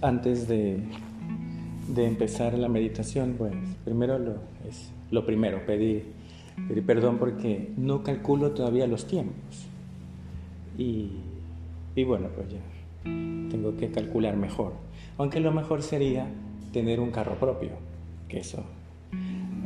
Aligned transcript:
antes 0.00 0.48
de, 0.48 0.82
empezar 1.96 2.56
la 2.58 2.68
meditación, 2.68 3.34
pues 3.38 3.54
primero 3.84 4.18
lo, 4.18 4.34
es 4.68 4.92
lo 5.10 5.24
primero, 5.24 5.64
pedir, 5.64 6.04
pedir 6.68 6.84
perdón 6.84 7.18
porque 7.18 7.72
no 7.76 8.02
calculo 8.02 8.50
todavía 8.52 8.86
los 8.86 9.06
tiempos. 9.06 9.66
Y, 10.78 11.10
y 11.94 12.04
bueno, 12.04 12.28
pues 12.34 12.48
ya 12.50 12.60
tengo 13.50 13.76
que 13.76 13.90
calcular 13.90 14.36
mejor. 14.36 14.74
Aunque 15.18 15.40
lo 15.40 15.52
mejor 15.52 15.82
sería 15.82 16.26
tener 16.72 17.00
un 17.00 17.10
carro 17.10 17.36
propio, 17.36 17.70
que 18.28 18.40
eso. 18.40 18.62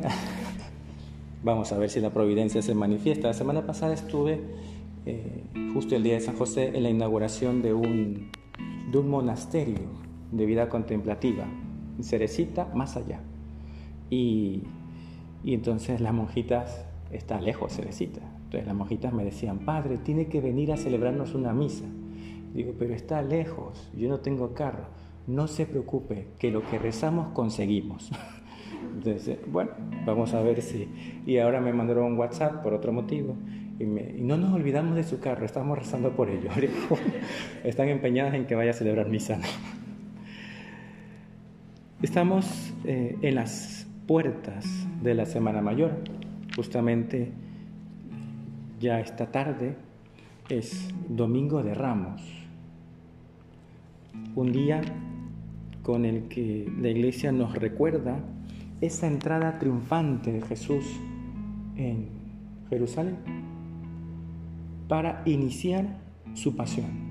Vamos 1.43 1.71
a 1.71 1.77
ver 1.77 1.89
si 1.89 1.99
la 1.99 2.11
providencia 2.11 2.61
se 2.61 2.75
manifiesta. 2.75 3.29
La 3.29 3.33
semana 3.33 3.65
pasada 3.65 3.93
estuve, 3.93 4.39
eh, 5.05 5.43
justo 5.73 5.95
el 5.95 6.03
día 6.03 6.13
de 6.13 6.21
San 6.21 6.37
José, 6.37 6.71
en 6.75 6.83
la 6.83 6.89
inauguración 6.89 7.61
de 7.61 7.73
un, 7.73 8.29
de 8.91 8.97
un 8.97 9.09
monasterio 9.09 10.10
de 10.31 10.45
vida 10.45 10.69
contemplativa, 10.69 11.45
Cerecita 12.01 12.67
más 12.73 12.97
allá. 12.97 13.19
Y, 14.09 14.63
entonces 15.45 16.01
las 16.01 16.13
monjitas, 16.13 16.85
está 17.11 17.41
lejos 17.41 17.73
Cerecita, 17.75 18.21
entonces 18.45 18.65
las 18.65 18.75
monjitas 18.75 19.13
me 19.13 19.23
decían, 19.23 19.59
padre, 19.59 19.97
tiene 19.97 20.27
que 20.27 20.41
venir 20.41 20.71
a 20.71 20.77
celebrarnos 20.77 21.35
una 21.35 21.53
misa. 21.53 21.85
Digo, 22.53 22.73
pero 22.77 22.93
está 22.93 23.21
lejos, 23.21 23.89
yo 23.95 24.09
no 24.09 24.19
tengo 24.19 24.53
carro. 24.53 24.85
No 25.27 25.47
se 25.47 25.65
preocupe, 25.65 26.27
que 26.39 26.51
lo 26.51 26.63
que 26.63 26.79
rezamos 26.79 27.29
conseguimos. 27.33 28.11
Entonces, 28.95 29.39
bueno, 29.47 29.71
vamos 30.05 30.33
a 30.33 30.41
ver 30.41 30.61
si... 30.61 30.89
Y 31.25 31.37
ahora 31.37 31.61
me 31.61 31.71
mandaron 31.71 32.05
un 32.11 32.17
WhatsApp 32.17 32.61
por 32.61 32.73
otro 32.73 32.91
motivo. 32.91 33.35
Y, 33.79 33.83
y 33.83 34.21
no 34.21 34.35
nos 34.35 34.53
olvidamos 34.53 34.95
de 34.95 35.03
su 35.03 35.19
carro, 35.19 35.45
estamos 35.45 35.77
rezando 35.77 36.11
por 36.11 36.29
ello. 36.29 36.49
Están 37.63 37.87
empeñadas 37.87 38.33
en 38.33 38.47
que 38.47 38.55
vaya 38.55 38.71
a 38.71 38.73
celebrar 38.73 39.07
misa. 39.07 39.39
Estamos 42.01 42.73
eh, 42.83 43.15
en 43.21 43.35
las 43.35 43.85
puertas 44.07 44.65
de 45.03 45.13
la 45.13 45.27
Semana 45.27 45.61
Mayor. 45.61 45.99
Justamente 46.55 47.31
ya 48.79 48.99
esta 48.99 49.31
tarde 49.31 49.75
es 50.49 50.89
Domingo 51.07 51.61
de 51.61 51.75
Ramos, 51.75 52.23
un 54.35 54.51
día 54.51 54.81
con 55.83 56.05
el 56.05 56.27
que 56.27 56.67
la 56.81 56.89
iglesia 56.89 57.31
nos 57.31 57.53
recuerda 57.53 58.17
esa 58.81 59.05
entrada 59.05 59.59
triunfante 59.59 60.31
de 60.33 60.41
Jesús 60.41 60.83
en 61.75 62.09
Jerusalén 62.71 63.17
para 64.87 65.21
iniciar 65.25 65.99
su 66.33 66.55
pasión. 66.55 67.10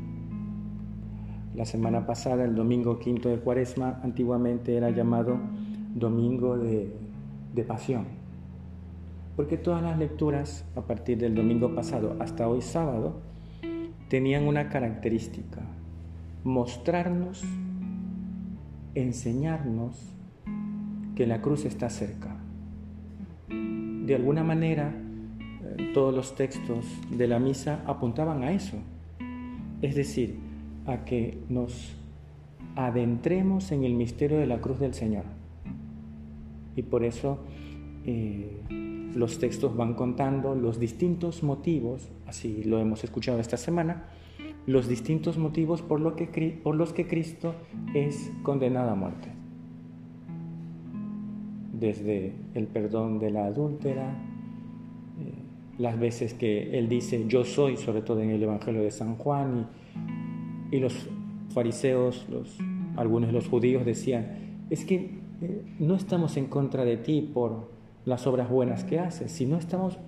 La 1.54 1.64
semana 1.64 2.06
pasada, 2.06 2.44
el 2.44 2.54
domingo 2.54 3.00
quinto 3.00 3.28
de 3.28 3.38
Cuaresma, 3.38 3.98
antiguamente 4.04 4.76
era 4.76 4.90
llamado 4.90 5.36
Domingo 5.94 6.56
de, 6.56 6.92
Pasión, 7.66 8.06
porque 9.36 9.58
todas 9.58 9.82
las 9.82 9.98
lecturas 9.98 10.64
a 10.74 10.80
partir 10.80 11.18
del 11.18 11.34
domingo 11.34 11.74
pasado 11.74 12.16
hasta 12.20 12.48
hoy 12.48 12.62
sábado 12.62 13.20
tenían 14.08 14.46
una 14.46 14.70
característica, 14.70 15.60
mostrarnos, 16.42 17.42
enseñarnos 18.94 20.14
que 21.16 21.26
la 21.26 21.42
cruz 21.42 21.66
está 21.66 21.90
cerca. 21.90 22.36
De 23.48 24.14
alguna 24.14 24.42
manera, 24.42 24.94
eh, 24.96 25.90
todos 25.92 26.14
los 26.14 26.34
textos 26.34 26.86
de 27.10 27.26
la 27.28 27.38
misa 27.38 27.82
apuntaban 27.86 28.42
a 28.42 28.52
eso. 28.52 28.78
Es 29.82 29.94
decir, 29.94 30.49
a 30.86 31.04
que 31.04 31.38
nos 31.48 31.96
adentremos 32.76 33.72
en 33.72 33.84
el 33.84 33.94
misterio 33.94 34.38
de 34.38 34.46
la 34.46 34.60
cruz 34.60 34.78
del 34.78 34.94
Señor. 34.94 35.24
Y 36.76 36.82
por 36.82 37.04
eso 37.04 37.38
eh, 38.06 38.62
los 39.14 39.38
textos 39.38 39.76
van 39.76 39.94
contando 39.94 40.54
los 40.54 40.78
distintos 40.78 41.42
motivos, 41.42 42.10
así 42.26 42.62
lo 42.64 42.78
hemos 42.78 43.04
escuchado 43.04 43.40
esta 43.40 43.56
semana, 43.56 44.04
los 44.66 44.88
distintos 44.88 45.36
motivos 45.36 45.82
por, 45.82 46.00
lo 46.00 46.16
que, 46.16 46.60
por 46.62 46.74
los 46.74 46.92
que 46.92 47.06
Cristo 47.06 47.54
es 47.94 48.30
condenado 48.42 48.90
a 48.90 48.94
muerte. 48.94 49.28
Desde 51.72 52.34
el 52.54 52.66
perdón 52.66 53.18
de 53.18 53.30
la 53.30 53.46
adúltera, 53.46 54.10
eh, 55.18 55.32
las 55.78 55.98
veces 55.98 56.34
que 56.34 56.78
Él 56.78 56.88
dice 56.88 57.24
yo 57.26 57.44
soy, 57.44 57.76
sobre 57.76 58.02
todo 58.02 58.20
en 58.20 58.30
el 58.30 58.42
Evangelio 58.42 58.82
de 58.82 58.90
San 58.90 59.16
Juan, 59.16 59.58
y 59.60 59.79
y 60.70 60.78
los 60.78 61.08
fariseos, 61.52 62.26
los, 62.30 62.56
algunos 62.96 63.28
de 63.28 63.32
los 63.32 63.48
judíos 63.48 63.84
decían, 63.84 64.66
es 64.70 64.84
que 64.84 65.18
eh, 65.42 65.62
no 65.78 65.96
estamos 65.96 66.36
en 66.36 66.46
contra 66.46 66.84
de 66.84 66.96
ti 66.96 67.22
por 67.22 67.70
las 68.04 68.26
obras 68.26 68.48
buenas 68.48 68.84
que 68.84 68.98
haces, 68.98 69.32
sino 69.32 69.56
estamos, 69.58 69.98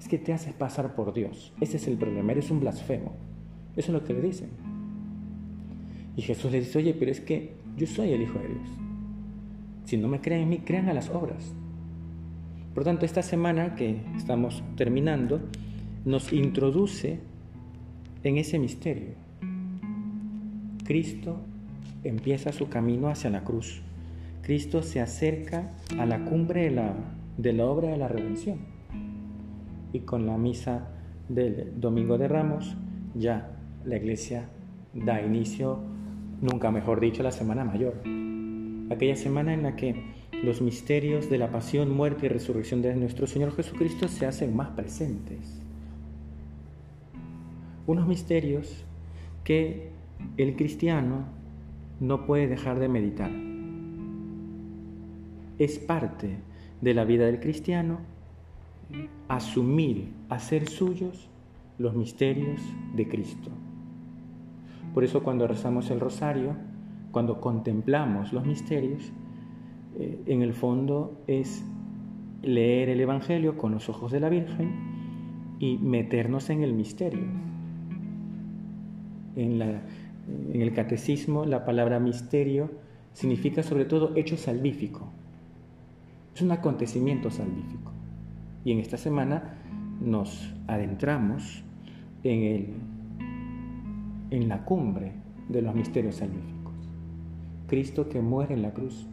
es 0.00 0.08
que 0.08 0.18
te 0.18 0.32
haces 0.32 0.52
pasar 0.52 0.94
por 0.94 1.12
Dios. 1.14 1.52
Ese 1.60 1.76
es 1.76 1.86
el 1.86 1.96
problema, 1.96 2.32
eres 2.32 2.50
un 2.50 2.60
blasfemo. 2.60 3.12
Eso 3.76 3.92
es 3.92 4.00
lo 4.00 4.04
que 4.04 4.14
le 4.14 4.20
dicen. 4.20 4.50
Y 6.16 6.22
Jesús 6.22 6.50
le 6.50 6.60
dice, 6.60 6.78
oye, 6.78 6.94
pero 6.94 7.12
es 7.12 7.20
que 7.20 7.54
yo 7.76 7.86
soy 7.86 8.12
el 8.12 8.22
Hijo 8.22 8.38
de 8.38 8.48
Dios. 8.48 8.68
Si 9.84 9.96
no 9.96 10.08
me 10.08 10.20
creen 10.20 10.42
en 10.42 10.48
mí, 10.48 10.58
crean 10.58 10.88
a 10.88 10.94
las 10.94 11.08
obras. 11.10 11.54
Por 12.74 12.84
tanto, 12.84 13.06
esta 13.06 13.22
semana 13.22 13.76
que 13.76 14.00
estamos 14.16 14.62
terminando 14.76 15.40
nos 16.04 16.32
introduce 16.32 17.20
en 18.24 18.36
ese 18.36 18.58
misterio 18.58 19.27
Cristo 20.88 21.36
empieza 22.02 22.50
su 22.50 22.70
camino 22.70 23.10
hacia 23.10 23.28
la 23.28 23.44
cruz. 23.44 23.82
Cristo 24.40 24.82
se 24.82 25.02
acerca 25.02 25.70
a 25.98 26.06
la 26.06 26.24
cumbre 26.24 26.62
de 26.62 26.70
la, 26.70 26.94
de 27.36 27.52
la 27.52 27.66
obra 27.66 27.90
de 27.90 27.98
la 27.98 28.08
redención. 28.08 28.60
Y 29.92 30.00
con 30.00 30.24
la 30.24 30.38
misa 30.38 30.88
del 31.28 31.78
Domingo 31.78 32.16
de 32.16 32.28
Ramos, 32.28 32.74
ya 33.14 33.50
la 33.84 33.98
iglesia 33.98 34.48
da 34.94 35.20
inicio, 35.20 35.78
nunca 36.40 36.70
mejor 36.70 37.00
dicho, 37.00 37.20
a 37.20 37.24
la 37.24 37.32
Semana 37.32 37.64
Mayor. 37.64 38.00
Aquella 38.90 39.16
semana 39.16 39.52
en 39.52 39.64
la 39.64 39.76
que 39.76 39.94
los 40.42 40.62
misterios 40.62 41.28
de 41.28 41.36
la 41.36 41.50
pasión, 41.50 41.94
muerte 41.94 42.24
y 42.24 42.28
resurrección 42.30 42.80
de 42.80 42.96
nuestro 42.96 43.26
Señor 43.26 43.54
Jesucristo 43.54 44.08
se 44.08 44.24
hacen 44.24 44.56
más 44.56 44.70
presentes. 44.70 45.60
Unos 47.86 48.08
misterios 48.08 48.86
que 49.44 49.97
el 50.36 50.56
cristiano 50.56 51.24
no 52.00 52.26
puede 52.26 52.46
dejar 52.46 52.78
de 52.78 52.88
meditar. 52.88 53.30
Es 55.58 55.78
parte 55.78 56.38
de 56.80 56.94
la 56.94 57.04
vida 57.04 57.26
del 57.26 57.40
cristiano 57.40 57.98
asumir, 59.28 60.12
hacer 60.28 60.68
suyos 60.68 61.28
los 61.78 61.94
misterios 61.94 62.60
de 62.94 63.08
Cristo. 63.08 63.50
Por 64.94 65.04
eso 65.04 65.22
cuando 65.22 65.46
rezamos 65.46 65.90
el 65.90 66.00
rosario, 66.00 66.56
cuando 67.10 67.40
contemplamos 67.40 68.32
los 68.32 68.46
misterios, 68.46 69.12
eh, 69.98 70.22
en 70.26 70.42
el 70.42 70.54
fondo 70.54 71.20
es 71.26 71.64
leer 72.42 72.88
el 72.88 73.00
Evangelio 73.00 73.56
con 73.56 73.72
los 73.72 73.88
ojos 73.88 74.12
de 74.12 74.20
la 74.20 74.28
Virgen 74.28 75.56
y 75.58 75.78
meternos 75.78 76.50
en 76.50 76.62
el 76.62 76.72
misterio, 76.72 77.26
en 79.36 79.58
la 79.58 79.82
en 80.52 80.62
el 80.62 80.72
catecismo 80.72 81.44
la 81.44 81.64
palabra 81.64 82.00
misterio 82.00 82.70
significa 83.12 83.62
sobre 83.62 83.84
todo 83.84 84.16
hecho 84.16 84.36
salvífico. 84.36 85.08
Es 86.34 86.42
un 86.42 86.52
acontecimiento 86.52 87.30
salvífico. 87.30 87.92
Y 88.64 88.72
en 88.72 88.78
esta 88.78 88.96
semana 88.96 89.56
nos 90.00 90.54
adentramos 90.66 91.62
en, 92.22 92.42
el, 92.42 92.66
en 94.30 94.48
la 94.48 94.64
cumbre 94.64 95.12
de 95.48 95.62
los 95.62 95.74
misterios 95.74 96.16
salvíficos. 96.16 96.74
Cristo 97.66 98.08
que 98.08 98.20
muere 98.20 98.54
en 98.54 98.62
la 98.62 98.72
cruz. 98.72 99.06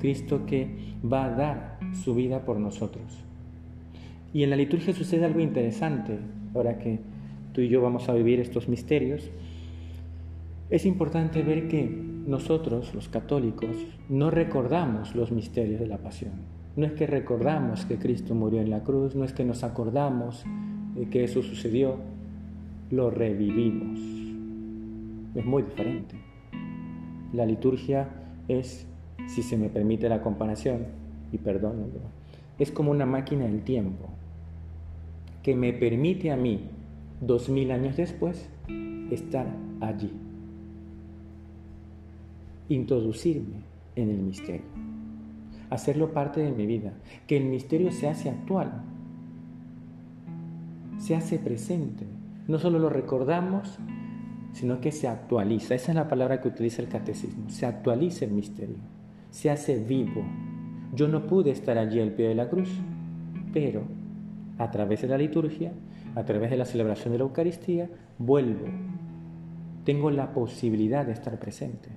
Cristo 0.00 0.44
que 0.46 0.94
va 1.10 1.24
a 1.24 1.30
dar 1.30 1.78
su 1.94 2.14
vida 2.14 2.44
por 2.44 2.58
nosotros. 2.58 3.24
Y 4.34 4.42
en 4.42 4.50
la 4.50 4.56
liturgia 4.56 4.92
sucede 4.92 5.24
algo 5.24 5.40
interesante, 5.40 6.18
ahora 6.54 6.78
que 6.78 7.00
tú 7.52 7.62
y 7.62 7.68
yo 7.68 7.80
vamos 7.80 8.08
a 8.08 8.14
vivir 8.14 8.38
estos 8.38 8.68
misterios 8.68 9.30
es 10.68 10.84
importante 10.84 11.42
ver 11.42 11.68
que 11.68 11.88
nosotros, 12.26 12.92
los 12.92 13.08
católicos, 13.08 13.70
no 14.08 14.30
recordamos 14.30 15.14
los 15.14 15.30
misterios 15.30 15.78
de 15.78 15.86
la 15.86 15.98
pasión. 15.98 16.32
No 16.74 16.86
es 16.86 16.92
que 16.92 17.06
recordamos 17.06 17.84
que 17.84 17.98
Cristo 17.98 18.34
murió 18.34 18.60
en 18.60 18.70
la 18.70 18.82
cruz, 18.82 19.14
no 19.14 19.24
es 19.24 19.32
que 19.32 19.44
nos 19.44 19.62
acordamos 19.62 20.44
de 20.94 21.08
que 21.08 21.22
eso 21.22 21.42
sucedió, 21.42 21.96
lo 22.90 23.10
revivimos. 23.10 24.00
Es 25.36 25.44
muy 25.44 25.62
diferente. 25.62 26.16
La 27.32 27.46
liturgia 27.46 28.08
es, 28.48 28.88
si 29.28 29.42
se 29.42 29.56
me 29.56 29.68
permite 29.68 30.08
la 30.08 30.20
comparación, 30.20 30.86
y 31.32 31.38
perdón, 31.38 31.92
es 32.58 32.72
como 32.72 32.90
una 32.90 33.06
máquina 33.06 33.44
del 33.44 33.62
tiempo 33.62 34.08
que 35.42 35.54
me 35.54 35.72
permite 35.72 36.32
a 36.32 36.36
mí, 36.36 36.70
dos 37.20 37.48
mil 37.48 37.70
años 37.70 37.96
después, 37.96 38.48
estar 39.10 39.46
allí 39.80 40.25
introducirme 42.68 43.62
en 43.94 44.10
el 44.10 44.18
misterio, 44.18 44.66
hacerlo 45.70 46.12
parte 46.12 46.40
de 46.40 46.52
mi 46.52 46.66
vida, 46.66 46.92
que 47.26 47.36
el 47.36 47.44
misterio 47.44 47.92
se 47.92 48.08
hace 48.08 48.30
actual, 48.30 48.82
se 50.98 51.14
hace 51.14 51.38
presente. 51.38 52.06
No 52.48 52.58
solo 52.58 52.78
lo 52.78 52.88
recordamos, 52.88 53.78
sino 54.52 54.80
que 54.80 54.92
se 54.92 55.08
actualiza. 55.08 55.74
Esa 55.74 55.92
es 55.92 55.96
la 55.96 56.08
palabra 56.08 56.40
que 56.40 56.48
utiliza 56.48 56.80
el 56.80 56.88
catecismo. 56.88 57.50
Se 57.50 57.66
actualiza 57.66 58.24
el 58.24 58.32
misterio, 58.32 58.76
se 59.30 59.50
hace 59.50 59.82
vivo. 59.82 60.24
Yo 60.94 61.08
no 61.08 61.26
pude 61.26 61.50
estar 61.50 61.76
allí 61.78 62.00
al 62.00 62.12
pie 62.12 62.28
de 62.28 62.34
la 62.34 62.48
cruz, 62.48 62.70
pero 63.52 63.82
a 64.58 64.70
través 64.70 65.02
de 65.02 65.08
la 65.08 65.18
liturgia, 65.18 65.72
a 66.14 66.24
través 66.24 66.50
de 66.50 66.56
la 66.56 66.64
celebración 66.64 67.12
de 67.12 67.18
la 67.18 67.24
Eucaristía, 67.24 67.90
vuelvo. 68.18 68.66
Tengo 69.84 70.10
la 70.10 70.32
posibilidad 70.32 71.04
de 71.04 71.12
estar 71.12 71.38
presente. 71.38 71.90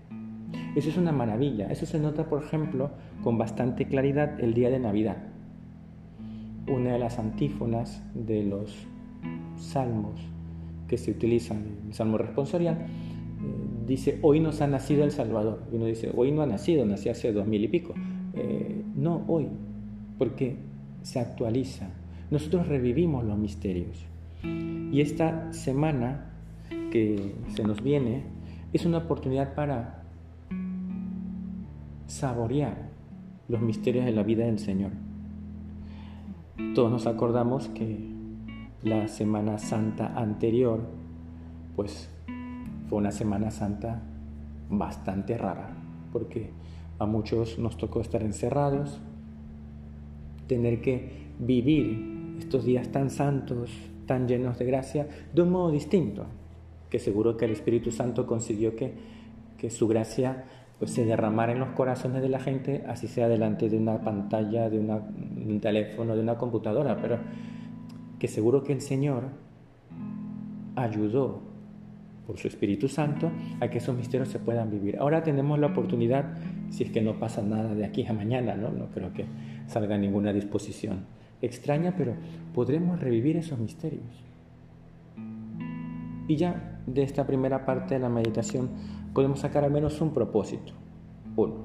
Eso 0.75 0.89
es 0.89 0.97
una 0.97 1.11
maravilla. 1.11 1.67
Eso 1.67 1.85
se 1.85 1.99
nota, 1.99 2.29
por 2.29 2.43
ejemplo, 2.43 2.91
con 3.23 3.37
bastante 3.37 3.85
claridad 3.85 4.39
el 4.39 4.53
día 4.53 4.69
de 4.69 4.79
Navidad. 4.79 5.17
Una 6.67 6.93
de 6.93 6.99
las 6.99 7.17
antífonas 7.19 8.03
de 8.13 8.43
los 8.43 8.87
salmos 9.57 10.21
que 10.87 10.97
se 10.97 11.11
utilizan 11.11 11.63
el 11.87 11.93
Salmo 11.93 12.17
responsorial 12.17 12.75
eh, 12.77 12.85
dice, 13.87 14.19
hoy 14.21 14.39
nos 14.39 14.61
ha 14.61 14.67
nacido 14.67 15.03
el 15.03 15.11
Salvador. 15.11 15.63
Y 15.71 15.75
uno 15.75 15.85
dice, 15.85 16.11
hoy 16.15 16.31
no 16.31 16.41
ha 16.41 16.45
nacido, 16.45 16.85
nació 16.85 17.11
hace 17.11 17.31
dos 17.31 17.47
mil 17.47 17.63
y 17.63 17.67
pico. 17.67 17.93
Eh, 18.33 18.83
no, 18.95 19.23
hoy, 19.27 19.47
porque 20.17 20.57
se 21.01 21.19
actualiza. 21.19 21.89
Nosotros 22.31 22.67
revivimos 22.67 23.23
los 23.25 23.37
misterios. 23.37 24.05
Y 24.43 25.01
esta 25.01 25.51
semana 25.53 26.31
que 26.91 27.35
se 27.53 27.63
nos 27.63 27.81
viene 27.81 28.23
es 28.73 28.85
una 28.85 28.99
oportunidad 28.99 29.55
para 29.55 29.98
saborear 32.09 32.89
los 33.47 33.61
misterios 33.61 34.03
de 34.03 34.11
la 34.11 34.23
vida 34.23 34.45
del 34.45 34.59
Señor. 34.59 34.91
Todos 36.73 36.91
nos 36.91 37.07
acordamos 37.07 37.69
que 37.69 38.09
la 38.83 39.07
Semana 39.07 39.59
Santa 39.59 40.19
anterior, 40.19 40.81
pues 41.75 42.09
fue 42.89 42.97
una 42.97 43.11
Semana 43.11 43.51
Santa 43.51 44.01
bastante 44.69 45.37
rara, 45.37 45.69
porque 46.11 46.49
a 46.97 47.05
muchos 47.05 47.59
nos 47.59 47.77
tocó 47.77 48.01
estar 48.01 48.23
encerrados, 48.23 48.99
tener 50.47 50.81
que 50.81 51.29
vivir 51.39 52.37
estos 52.39 52.65
días 52.65 52.91
tan 52.91 53.11
santos, 53.11 53.71
tan 54.07 54.27
llenos 54.27 54.57
de 54.57 54.65
gracia, 54.65 55.07
de 55.33 55.41
un 55.43 55.51
modo 55.51 55.71
distinto, 55.71 56.25
que 56.89 56.97
seguro 56.97 57.37
que 57.37 57.45
el 57.45 57.51
Espíritu 57.51 57.91
Santo 57.91 58.25
consiguió 58.25 58.75
que, 58.75 58.93
que 59.57 59.69
su 59.69 59.87
gracia 59.87 60.45
pues 60.79 60.91
se 60.91 61.05
derramara 61.05 61.51
en 61.51 61.59
los 61.59 61.69
corazones 61.69 62.21
de 62.21 62.29
la 62.29 62.39
gente, 62.39 62.85
así 62.87 63.07
sea 63.07 63.27
delante 63.27 63.69
de 63.69 63.77
una 63.77 64.01
pantalla, 64.01 64.69
de, 64.69 64.79
un 64.79 65.59
teléfono, 65.61 66.15
de 66.15 66.21
una 66.21 66.37
computadora, 66.37 66.97
pero 67.01 67.19
que 68.17 68.29
seguro 68.29 68.63
que 68.63 68.71
el 68.71 68.81
Señor 68.81 69.25
ayudó 70.75 71.41
por 72.25 72.37
su 72.37 72.47
Espíritu 72.47 72.87
Santo 72.87 73.29
a 73.59 73.67
que 73.67 73.79
esos 73.79 73.95
misterios 73.95 74.29
se 74.29 74.39
puedan 74.39 74.71
vivir. 74.71 74.97
Ahora 74.99 75.21
tenemos 75.21 75.59
la 75.59 75.67
oportunidad, 75.67 76.37
si 76.69 76.85
es 76.85 76.91
que 76.91 77.01
no 77.01 77.19
pasa 77.19 77.41
nada 77.41 77.75
de 77.75 77.83
aquí 77.83 78.05
a 78.05 78.13
mañana, 78.13 78.55
no, 78.55 78.69
no 78.69 78.85
creo 78.93 79.11
que 79.13 79.25
salga 79.67 79.97
ninguna 79.97 80.31
disposición 80.31 81.05
extraña, 81.41 81.93
pero 81.97 82.13
podremos 82.53 82.99
revivir 82.99 83.35
esos 83.35 83.59
misterios. 83.59 84.23
Y 86.27 86.35
ya 86.35 86.79
de 86.85 87.03
esta 87.03 87.25
primera 87.25 87.65
parte 87.65 87.95
de 87.95 87.99
la 87.99 88.09
meditación 88.09 88.69
podemos 89.13 89.39
sacar 89.39 89.63
al 89.63 89.71
menos 89.71 90.01
un 90.01 90.13
propósito. 90.13 90.73
Uno, 91.35 91.55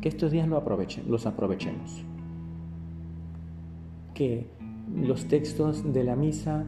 que 0.00 0.08
estos 0.08 0.30
días 0.30 0.48
lo 0.48 0.56
aprovechen, 0.56 1.04
los 1.08 1.26
aprovechemos. 1.26 2.04
Que 4.14 4.46
los 4.94 5.26
textos 5.26 5.92
de 5.92 6.04
la 6.04 6.16
misa 6.16 6.64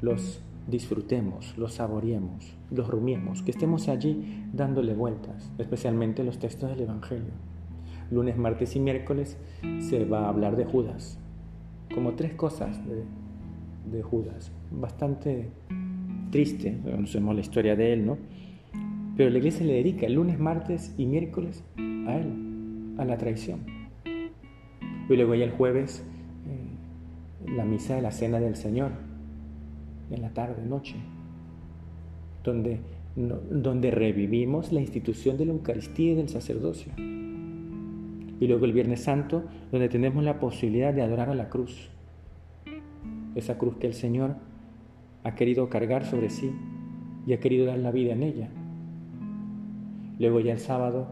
los 0.00 0.42
disfrutemos, 0.66 1.56
los 1.58 1.74
saboreemos, 1.74 2.56
los 2.70 2.88
rumiemos, 2.88 3.42
que 3.42 3.50
estemos 3.50 3.88
allí 3.88 4.44
dándole 4.52 4.94
vueltas, 4.94 5.50
especialmente 5.58 6.24
los 6.24 6.38
textos 6.38 6.70
del 6.70 6.80
Evangelio. 6.80 7.32
Lunes, 8.10 8.36
martes 8.36 8.76
y 8.76 8.80
miércoles 8.80 9.38
se 9.80 10.04
va 10.04 10.26
a 10.26 10.28
hablar 10.28 10.56
de 10.56 10.64
Judas, 10.64 11.18
como 11.94 12.12
tres 12.12 12.34
cosas 12.34 12.80
de, 12.86 13.04
de 13.90 14.02
Judas, 14.02 14.52
bastante 14.70 15.50
triste, 16.30 16.78
conocemos 16.82 17.34
la 17.34 17.40
historia 17.40 17.76
de 17.76 17.92
él, 17.92 18.06
¿no? 18.06 18.18
Pero 19.16 19.30
la 19.30 19.38
iglesia 19.38 19.66
le 19.66 19.74
dedica 19.74 20.08
lunes, 20.08 20.38
martes 20.38 20.94
y 20.96 21.06
miércoles 21.06 21.62
a 22.06 22.16
él, 22.16 22.94
a 22.98 23.04
la 23.04 23.18
traición. 23.18 23.60
Y 25.08 25.16
luego 25.16 25.34
ya 25.34 25.44
el 25.44 25.50
jueves, 25.50 26.04
eh, 26.46 27.50
la 27.54 27.64
misa 27.64 27.96
de 27.96 28.02
la 28.02 28.10
cena 28.10 28.40
del 28.40 28.56
Señor, 28.56 28.92
en 30.10 30.22
la 30.22 30.30
tarde, 30.30 30.64
noche, 30.64 30.96
donde, 32.42 32.80
donde 33.16 33.90
revivimos 33.90 34.72
la 34.72 34.80
institución 34.80 35.36
de 35.36 35.46
la 35.46 35.52
Eucaristía 35.52 36.12
y 36.12 36.14
del 36.14 36.28
sacerdocio. 36.28 36.92
Y 36.96 38.46
luego 38.46 38.64
el 38.64 38.72
Viernes 38.72 39.02
Santo, 39.02 39.44
donde 39.70 39.88
tenemos 39.88 40.24
la 40.24 40.40
posibilidad 40.40 40.94
de 40.94 41.02
adorar 41.02 41.28
a 41.28 41.34
la 41.34 41.48
cruz. 41.48 41.90
Esa 43.34 43.58
cruz 43.58 43.76
que 43.76 43.86
el 43.86 43.94
Señor 43.94 44.36
ha 45.24 45.34
querido 45.34 45.68
cargar 45.68 46.04
sobre 46.04 46.30
sí 46.30 46.50
y 47.26 47.34
ha 47.34 47.40
querido 47.40 47.66
dar 47.66 47.78
la 47.78 47.92
vida 47.92 48.12
en 48.12 48.22
ella. 48.22 48.50
Luego 50.22 50.38
ya 50.38 50.52
el 50.52 50.60
sábado 50.60 51.08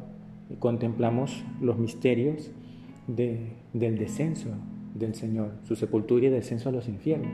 contemplamos 0.61 1.43
los 1.61 1.77
misterios 1.79 2.53
del 3.09 3.99
descenso 3.99 4.51
del 4.95 5.17
Señor, 5.17 5.51
su 5.65 5.75
sepultura 5.75 6.27
y 6.27 6.31
descenso 6.31 6.69
a 6.69 6.73
los 6.73 6.87
infiernos, 6.87 7.33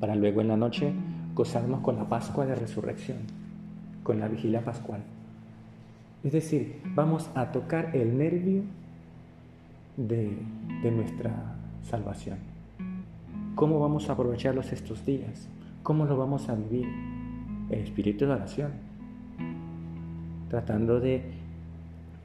para 0.00 0.14
luego 0.14 0.42
en 0.42 0.48
la 0.48 0.58
noche 0.58 0.92
gozarnos 1.34 1.80
con 1.80 1.96
la 1.96 2.10
Pascua 2.10 2.44
de 2.44 2.54
Resurrección, 2.54 3.20
con 4.02 4.20
la 4.20 4.28
vigilia 4.28 4.62
pascual. 4.62 5.00
Es 6.22 6.32
decir, 6.32 6.82
vamos 6.94 7.30
a 7.34 7.50
tocar 7.50 7.96
el 7.96 8.18
nervio 8.18 8.64
de, 9.96 10.36
nuestra 10.90 11.54
salvación. 11.84 12.36
¿Cómo 13.54 13.80
vamos 13.80 14.10
a 14.10 14.12
aprovecharlos 14.12 14.72
estos 14.72 15.06
días? 15.06 15.48
¿Cómo 15.82 16.04
lo 16.04 16.18
vamos 16.18 16.50
a 16.50 16.54
vivir? 16.54 16.86
El 17.70 17.78
espíritu 17.78 18.26
de 18.26 18.32
oración 18.32 18.91
tratando 20.52 21.00
de 21.00 21.22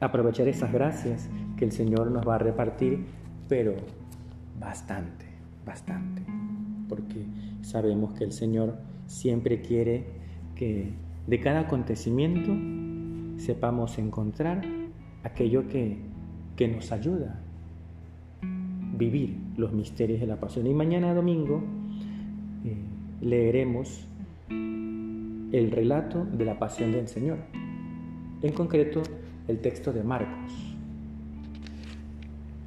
aprovechar 0.00 0.48
esas 0.48 0.70
gracias 0.70 1.30
que 1.56 1.64
el 1.64 1.72
Señor 1.72 2.10
nos 2.10 2.28
va 2.28 2.34
a 2.34 2.38
repartir, 2.38 3.06
pero 3.48 3.72
bastante, 4.60 5.24
bastante, 5.64 6.20
porque 6.90 7.24
sabemos 7.62 8.12
que 8.12 8.24
el 8.24 8.32
Señor 8.32 8.76
siempre 9.06 9.62
quiere 9.62 10.04
que 10.54 10.92
de 11.26 11.40
cada 11.40 11.60
acontecimiento 11.60 12.52
sepamos 13.42 13.96
encontrar 13.96 14.60
aquello 15.24 15.66
que, 15.66 15.96
que 16.54 16.68
nos 16.68 16.92
ayuda 16.92 17.40
a 18.42 18.96
vivir 18.98 19.38
los 19.56 19.72
misterios 19.72 20.20
de 20.20 20.26
la 20.26 20.36
pasión. 20.38 20.66
Y 20.66 20.74
mañana 20.74 21.14
domingo 21.14 21.62
eh, 22.66 22.76
leeremos 23.22 24.06
el 24.50 25.70
relato 25.70 26.26
de 26.26 26.44
la 26.44 26.58
pasión 26.58 26.92
del 26.92 27.08
Señor 27.08 27.38
en 28.42 28.52
concreto 28.52 29.02
el 29.48 29.58
texto 29.60 29.92
de 29.92 30.02
Marcos. 30.02 30.52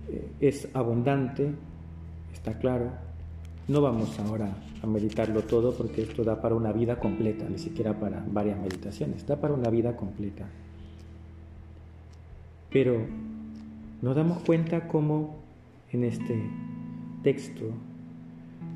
Eh, 0.09 0.31
es 0.39 0.67
abundante, 0.73 1.51
está 2.33 2.57
claro. 2.57 2.91
No 3.67 3.81
vamos 3.81 4.19
ahora 4.19 4.49
a 4.81 4.87
meditarlo 4.87 5.43
todo 5.43 5.75
porque 5.75 6.01
esto 6.01 6.23
da 6.23 6.41
para 6.41 6.55
una 6.55 6.73
vida 6.73 6.99
completa, 6.99 7.45
ni 7.47 7.57
siquiera 7.57 7.99
para 7.99 8.23
varias 8.27 8.59
meditaciones, 8.59 9.25
da 9.25 9.39
para 9.39 9.53
una 9.53 9.69
vida 9.69 9.95
completa. 9.95 10.47
Pero 12.71 13.05
nos 14.01 14.15
damos 14.15 14.41
cuenta 14.43 14.87
cómo 14.87 15.35
en 15.91 16.03
este 16.03 16.41
texto 17.23 17.65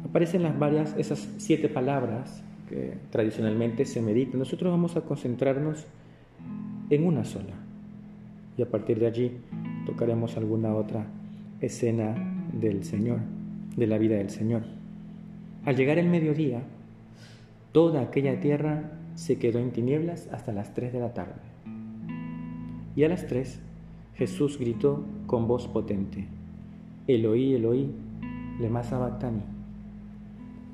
aparecen 0.08 0.44
las 0.44 0.58
varias, 0.58 0.96
esas 0.98 1.28
siete 1.38 1.68
palabras 1.68 2.44
que 2.70 2.98
tradicionalmente 3.10 3.86
se 3.86 4.02
meditan. 4.02 4.40
Nosotros 4.40 4.72
vamos 4.72 4.96
a 4.96 5.02
concentrarnos 5.02 5.86
en 6.90 7.06
una 7.06 7.24
sola. 7.24 7.54
Y 8.58 8.62
a 8.62 8.70
partir 8.70 9.00
de 9.00 9.08
allí 9.08 9.32
tocaremos 9.86 10.38
alguna 10.38 10.76
otra 10.76 11.08
escena 11.62 12.16
del 12.54 12.84
Señor, 12.84 13.20
de 13.76 13.88
la 13.88 13.98
vida 13.98 14.16
del 14.16 14.30
Señor. 14.30 14.64
Al 15.66 15.76
llegar 15.76 15.98
el 15.98 16.10
mediodía, 16.10 16.64
toda 17.72 18.02
aquella 18.02 18.40
tierra 18.40 18.92
se 19.16 19.38
quedó 19.38 19.60
en 19.60 19.72
tinieblas 19.72 20.30
hasta 20.32 20.54
las 20.54 20.74
tres 20.74 20.94
de 20.94 21.00
la 21.00 21.14
tarde. 21.14 21.42
Y 22.96 23.04
a 23.04 23.10
las 23.10 23.28
tres 23.28 23.60
Jesús 24.16 24.58
gritó 24.58 25.04
con 25.28 25.48
voz 25.48 25.68
potente, 25.68 26.28
Eloí, 27.08 27.54
Eloí, 27.56 27.92
lema 28.60 28.84
sabactani, 28.84 29.42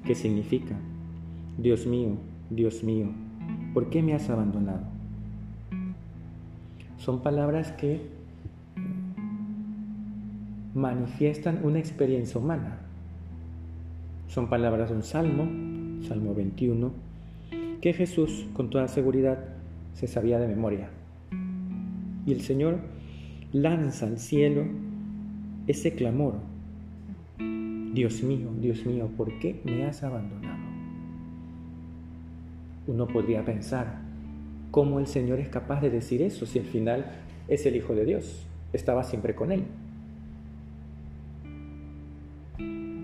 que 0.05 0.13
significa, 0.13 0.75
Dios 1.57 1.87
mío, 1.87 2.17
Dios 2.49 2.83
mío, 2.83 3.07
¿por 3.73 3.89
qué 3.89 4.03
me 4.03 4.13
has 4.13 4.29
abandonado? 4.29 5.00
Son 7.01 7.23
palabras 7.23 7.71
que 7.71 7.99
manifiestan 10.75 11.61
una 11.63 11.79
experiencia 11.79 12.39
humana. 12.39 12.77
Son 14.27 14.47
palabras 14.49 14.91
de 14.91 14.97
un 14.97 15.01
salmo, 15.01 15.47
Salmo 16.07 16.35
21, 16.35 16.91
que 17.81 17.93
Jesús 17.93 18.45
con 18.53 18.69
toda 18.69 18.87
seguridad 18.87 19.39
se 19.95 20.05
sabía 20.05 20.37
de 20.37 20.47
memoria. 20.47 20.91
Y 22.27 22.33
el 22.33 22.41
Señor 22.41 22.77
lanza 23.51 24.05
al 24.05 24.19
cielo 24.19 24.65
ese 25.65 25.95
clamor. 25.95 26.35
Dios 27.39 28.21
mío, 28.21 28.49
Dios 28.59 28.85
mío, 28.85 29.09
¿por 29.17 29.39
qué 29.39 29.59
me 29.63 29.85
has 29.85 30.03
abandonado? 30.03 30.59
Uno 32.85 33.07
podría 33.07 33.43
pensar, 33.43 34.00
¿cómo 34.71 34.99
el 34.99 35.07
Señor 35.07 35.39
es 35.39 35.49
capaz 35.49 35.81
de 35.81 35.89
decir 35.89 36.21
eso 36.21 36.45
si 36.45 36.59
al 36.59 36.65
final 36.65 37.05
es 37.47 37.65
el 37.65 37.75
Hijo 37.75 37.93
de 37.93 38.05
Dios? 38.05 38.47
Estaba 38.73 39.03
siempre 39.03 39.35
con 39.35 39.51
Él. 39.51 39.63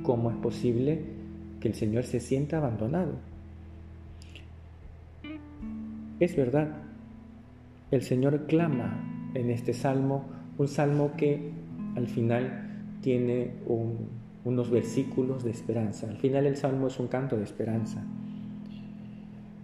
¿Cómo 0.04 0.32
es 0.32 0.38
posible 0.38 1.02
que 1.60 1.68
el 1.68 1.74
Señor 1.74 2.06
se 2.06 2.22
sienta 2.22 2.58
abandonado? 2.58 3.16
Es 6.20 6.36
verdad, 6.36 6.70
el 7.92 8.02
Señor 8.02 8.48
clama 8.48 9.04
en 9.34 9.52
este 9.52 9.74
salmo, 9.74 10.26
un 10.58 10.68
salmo 10.68 11.12
que 11.18 11.52
al 11.96 12.08
final 12.08 12.64
tiene 13.02 13.52
unos 14.46 14.72
versículos 14.72 15.44
de 15.44 15.52
esperanza. 15.52 16.10
Al 16.10 16.18
final 16.18 16.46
el 16.46 16.56
salmo 16.56 16.88
es 16.88 17.00
un 17.00 17.08
canto 17.08 17.38
de 17.38 17.44
esperanza. 17.44 18.04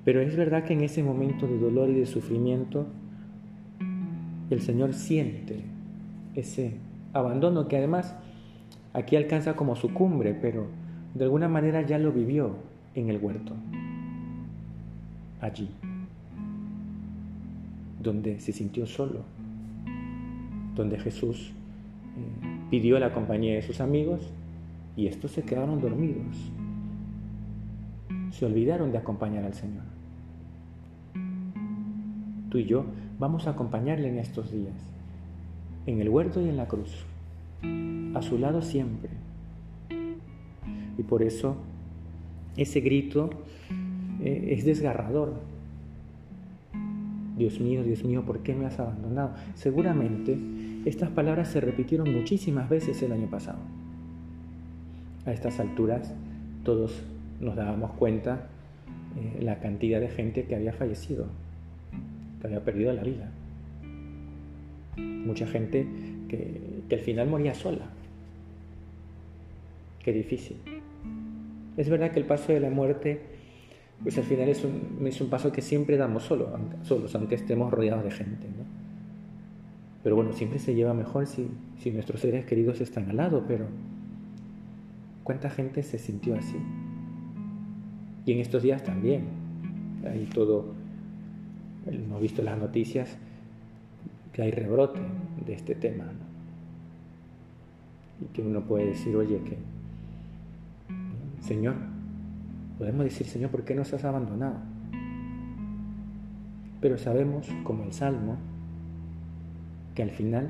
Pero 0.05 0.21
es 0.21 0.35
verdad 0.35 0.65
que 0.65 0.73
en 0.73 0.81
ese 0.81 1.01
momento 1.01 1.47
de 1.47 1.57
dolor 1.57 1.89
y 1.89 1.93
de 1.93 2.05
sufrimiento, 2.05 2.87
el 4.49 4.61
Señor 4.61 4.93
siente 4.93 5.63
ese 6.35 6.75
abandono 7.13 7.67
que 7.67 7.77
además 7.77 8.15
aquí 8.93 9.15
alcanza 9.15 9.55
como 9.55 9.75
su 9.75 9.93
cumbre, 9.93 10.33
pero 10.33 10.67
de 11.13 11.23
alguna 11.23 11.47
manera 11.47 11.81
ya 11.81 11.97
lo 11.99 12.11
vivió 12.11 12.55
en 12.95 13.09
el 13.09 13.17
huerto, 13.17 13.53
allí, 15.41 15.69
donde 18.01 18.39
se 18.39 18.51
sintió 18.51 18.85
solo, 18.85 19.21
donde 20.75 20.99
Jesús 20.99 21.51
eh, 22.17 22.47
pidió 22.69 22.99
la 22.99 23.13
compañía 23.13 23.55
de 23.55 23.61
sus 23.61 23.79
amigos 23.79 24.31
y 24.95 25.07
estos 25.07 25.31
se 25.31 25.43
quedaron 25.43 25.81
dormidos, 25.81 26.51
se 28.31 28.45
olvidaron 28.45 28.91
de 28.91 28.97
acompañar 28.97 29.45
al 29.45 29.53
Señor. 29.53 29.92
Tú 32.53 32.59
y 32.59 32.65
yo 32.65 32.85
vamos 33.17 33.47
a 33.47 33.49
acompañarle 33.49 34.09
en 34.09 34.19
estos 34.19 34.51
días, 34.51 34.75
en 35.87 35.99
el 35.99 36.07
huerto 36.07 36.39
y 36.39 36.49
en 36.49 36.55
la 36.55 36.67
cruz, 36.67 37.03
a 38.13 38.21
su 38.21 38.37
lado 38.37 38.61
siempre. 38.61 39.09
Y 40.95 41.01
por 41.01 41.23
eso 41.23 41.55
ese 42.55 42.81
grito 42.81 43.31
eh, 44.21 44.49
es 44.51 44.65
desgarrador. 44.65 45.33
Dios 47.39 47.59
mío, 47.59 47.81
Dios 47.83 48.03
mío, 48.03 48.23
¿por 48.23 48.43
qué 48.43 48.53
me 48.53 48.67
has 48.67 48.79
abandonado? 48.79 49.31
Seguramente 49.55 50.37
estas 50.85 51.09
palabras 51.09 51.47
se 51.47 51.59
repitieron 51.59 52.13
muchísimas 52.13 52.69
veces 52.69 53.01
el 53.01 53.13
año 53.13 53.31
pasado. 53.31 53.57
A 55.25 55.31
estas 55.31 55.59
alturas 55.59 56.13
todos 56.63 57.01
nos 57.41 57.55
dábamos 57.55 57.93
cuenta 57.93 58.47
eh, 59.17 59.41
la 59.41 59.59
cantidad 59.59 59.99
de 59.99 60.09
gente 60.09 60.45
que 60.45 60.55
había 60.55 60.73
fallecido 60.73 61.25
había 62.43 62.63
perdido 62.63 62.93
la 62.93 63.03
vida. 63.03 63.31
Mucha 64.97 65.47
gente 65.47 65.87
que, 66.27 66.83
al 66.91 66.99
final 66.99 67.27
moría 67.27 67.53
sola. 67.55 67.85
Qué 70.03 70.11
difícil. 70.11 70.57
Es 71.77 71.89
verdad 71.89 72.11
que 72.11 72.19
el 72.19 72.25
paso 72.25 72.53
de 72.53 72.59
la 72.59 72.69
muerte, 72.69 73.21
pues 74.03 74.17
al 74.17 74.25
final 74.25 74.49
es 74.49 74.63
un, 74.63 75.07
es 75.07 75.19
un 75.21 75.29
paso 75.29 75.51
que 75.51 75.61
siempre 75.61 75.97
damos 75.97 76.23
solo, 76.23 76.55
solos, 76.83 77.15
aunque 77.15 77.35
estemos 77.35 77.71
rodeados 77.71 78.03
de 78.03 78.11
gente. 78.11 78.47
Pero 80.03 80.15
bueno, 80.15 80.33
siempre 80.33 80.59
se 80.59 80.75
lleva 80.75 80.93
mejor 80.93 81.25
si, 81.25 81.47
si 81.79 81.89
nuestros 81.89 82.19
seres 82.19 82.45
queridos 82.45 82.81
están 82.81 83.09
al 83.09 83.17
lado, 83.17 83.45
pero 83.47 83.65
¿cuánta 85.23 85.49
gente 85.49 85.81
se 85.81 85.97
sintió 85.97 86.35
así? 86.35 86.57
Y 88.25 88.33
en 88.33 88.39
estos 88.39 88.61
días 88.63 88.83
también. 88.83 89.41
Hay 90.05 90.25
todo 90.25 90.82
hemos 91.85 92.21
visto 92.21 92.41
las 92.41 92.57
noticias 92.57 93.17
que 94.31 94.41
hay 94.41 94.51
rebrote 94.51 94.99
de 95.45 95.53
este 95.53 95.75
tema. 95.75 96.05
Y 98.21 98.25
que 98.33 98.41
uno 98.41 98.61
puede 98.61 98.87
decir, 98.87 99.15
oye, 99.15 99.39
que, 99.43 99.57
Señor, 101.41 101.75
podemos 102.77 103.03
decir, 103.03 103.27
Señor, 103.27 103.51
¿por 103.51 103.63
qué 103.63 103.75
nos 103.75 103.93
has 103.93 104.03
abandonado? 104.05 104.55
Pero 106.81 106.97
sabemos, 106.97 107.47
como 107.63 107.83
el 107.83 107.93
Salmo, 107.93 108.37
que 109.95 110.03
al 110.03 110.11
final 110.11 110.49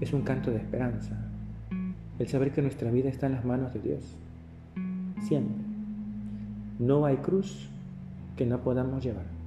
es 0.00 0.12
un 0.12 0.22
canto 0.22 0.50
de 0.50 0.56
esperanza. 0.56 1.16
El 2.18 2.28
saber 2.28 2.52
que 2.52 2.62
nuestra 2.62 2.90
vida 2.90 3.08
está 3.08 3.26
en 3.26 3.32
las 3.32 3.44
manos 3.44 3.72
de 3.72 3.80
Dios. 3.80 4.16
Siempre. 5.22 5.64
No 6.78 7.04
hay 7.04 7.16
cruz 7.18 7.68
que 8.36 8.46
no 8.46 8.60
podamos 8.60 9.04
llevar. 9.04 9.37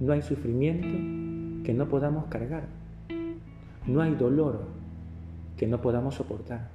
No 0.00 0.12
hay 0.12 0.22
sufrimiento 0.22 1.64
que 1.64 1.74
no 1.74 1.88
podamos 1.88 2.26
cargar. 2.26 2.68
No 3.86 4.00
hay 4.00 4.14
dolor 4.14 4.66
que 5.56 5.66
no 5.66 5.80
podamos 5.80 6.14
soportar. 6.16 6.68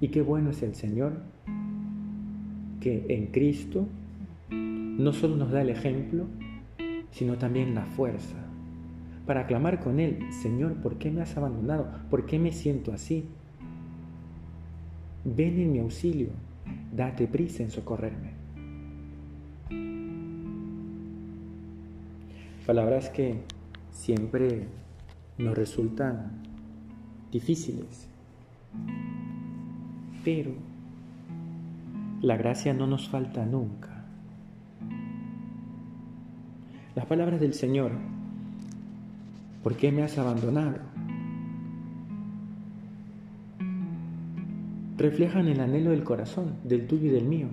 Y 0.00 0.08
qué 0.08 0.22
bueno 0.22 0.50
es 0.50 0.62
el 0.62 0.74
Señor 0.74 1.12
que 2.80 3.06
en 3.08 3.26
Cristo 3.26 3.86
no 4.50 5.12
solo 5.12 5.36
nos 5.36 5.50
da 5.50 5.62
el 5.62 5.70
ejemplo, 5.70 6.26
sino 7.10 7.36
también 7.36 7.74
la 7.74 7.84
fuerza 7.84 8.36
para 9.30 9.46
clamar 9.46 9.78
con 9.78 10.00
Él, 10.00 10.18
Señor, 10.32 10.74
¿por 10.82 10.98
qué 10.98 11.08
me 11.08 11.22
has 11.22 11.36
abandonado? 11.36 11.88
¿Por 12.10 12.26
qué 12.26 12.40
me 12.40 12.50
siento 12.50 12.92
así? 12.92 13.28
Ven 15.24 15.60
en 15.60 15.70
mi 15.70 15.78
auxilio, 15.78 16.30
date 16.92 17.28
prisa 17.28 17.62
en 17.62 17.70
socorrerme. 17.70 18.39
Palabras 22.66 23.10
que 23.10 23.42
siempre 23.90 24.68
nos 25.38 25.56
resultan 25.56 26.42
difíciles, 27.32 28.08
pero 30.24 30.52
la 32.22 32.36
gracia 32.36 32.74
no 32.74 32.86
nos 32.86 33.08
falta 33.08 33.44
nunca. 33.44 34.04
Las 36.94 37.06
palabras 37.06 37.40
del 37.40 37.54
Señor, 37.54 37.92
¿por 39.62 39.76
qué 39.76 39.90
me 39.90 40.02
has 40.02 40.18
abandonado? 40.18 40.90
reflejan 45.00 45.48
el 45.48 45.60
anhelo 45.60 45.92
del 45.92 46.04
corazón, 46.04 46.56
del 46.62 46.86
tuyo 46.86 47.06
y 47.06 47.10
del 47.10 47.24
mío. 47.24 47.48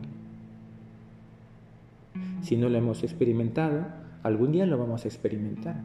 Si 2.42 2.58
no 2.58 2.68
lo 2.68 2.78
hemos 2.78 3.04
experimentado, 3.04 3.86
Algún 4.28 4.52
día 4.52 4.66
lo 4.66 4.78
vamos 4.78 5.06
a 5.06 5.08
experimentar. 5.08 5.78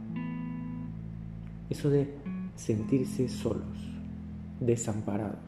Eso 1.69 1.89
de 1.89 2.13
sentirse 2.57 3.29
solos, 3.29 3.89
desamparados, 4.59 5.39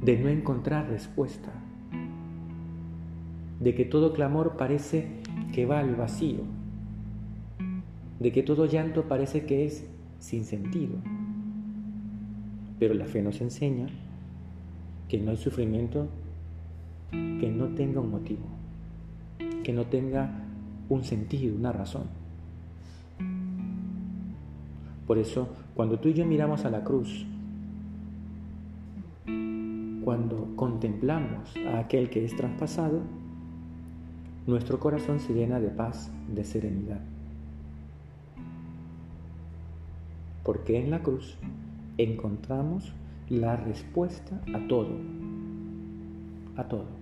de 0.00 0.16
no 0.16 0.28
encontrar 0.28 0.88
respuesta, 0.88 1.50
de 3.58 3.74
que 3.74 3.84
todo 3.84 4.12
clamor 4.12 4.56
parece 4.56 5.08
que 5.52 5.66
va 5.66 5.80
al 5.80 5.96
vacío, 5.96 6.42
de 8.20 8.30
que 8.30 8.44
todo 8.44 8.66
llanto 8.66 9.08
parece 9.08 9.44
que 9.44 9.64
es 9.64 9.84
sin 10.20 10.44
sentido. 10.44 10.98
Pero 12.78 12.94
la 12.94 13.06
fe 13.06 13.22
nos 13.22 13.40
enseña 13.40 13.88
que 15.08 15.18
no 15.18 15.32
hay 15.32 15.36
sufrimiento 15.36 16.06
que 17.10 17.50
no 17.50 17.74
tenga 17.74 18.00
un 18.00 18.12
motivo, 18.12 18.46
que 19.64 19.72
no 19.72 19.86
tenga 19.86 20.46
un 20.90 21.04
sentido, 21.04 21.56
una 21.56 21.72
razón. 21.72 22.02
Por 25.06 25.18
eso, 25.18 25.48
cuando 25.74 25.98
tú 25.98 26.08
y 26.08 26.14
yo 26.14 26.26
miramos 26.26 26.64
a 26.64 26.70
la 26.70 26.84
cruz, 26.84 27.24
cuando 30.04 30.52
contemplamos 30.56 31.54
a 31.72 31.78
aquel 31.78 32.10
que 32.10 32.24
es 32.24 32.36
traspasado, 32.36 33.00
nuestro 34.46 34.78
corazón 34.78 35.20
se 35.20 35.32
llena 35.32 35.60
de 35.60 35.68
paz, 35.68 36.10
de 36.32 36.44
serenidad. 36.44 37.00
Porque 40.44 40.80
en 40.80 40.90
la 40.90 41.02
cruz 41.02 41.36
encontramos 41.98 42.92
la 43.28 43.56
respuesta 43.56 44.40
a 44.54 44.66
todo, 44.66 44.96
a 46.56 46.64
todo. 46.64 46.99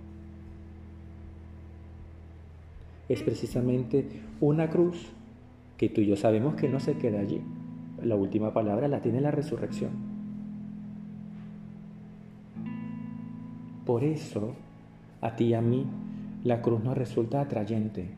Es 3.09 3.23
precisamente 3.23 4.07
una 4.39 4.69
cruz 4.69 5.11
que 5.77 5.89
tú 5.89 6.01
y 6.01 6.05
yo 6.05 6.15
sabemos 6.15 6.55
que 6.55 6.69
no 6.69 6.79
se 6.79 6.97
queda 6.97 7.19
allí. 7.19 7.41
La 8.03 8.15
última 8.15 8.53
palabra 8.53 8.87
la 8.87 9.01
tiene 9.01 9.19
la 9.19 9.31
resurrección. 9.31 9.89
Por 13.85 14.03
eso, 14.03 14.53
a 15.21 15.35
ti 15.35 15.45
y 15.45 15.53
a 15.55 15.61
mí, 15.61 15.87
la 16.43 16.61
cruz 16.61 16.83
nos 16.83 16.95
resulta 16.95 17.41
atrayente. 17.41 18.09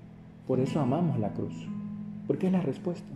Por 0.46 0.60
eso 0.60 0.82
amamos 0.82 1.18
la 1.20 1.34
cruz, 1.34 1.54
porque 2.28 2.48
es 2.48 2.52
la 2.52 2.62
respuesta. 2.62 3.10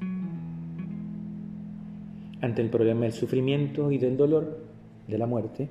Ante 2.39 2.61
el 2.61 2.69
problema 2.69 3.01
del 3.01 3.11
sufrimiento 3.11 3.91
y 3.91 3.97
del 3.97 4.15
dolor, 4.15 4.63
de 5.07 5.17
la 5.17 5.27
muerte, 5.27 5.69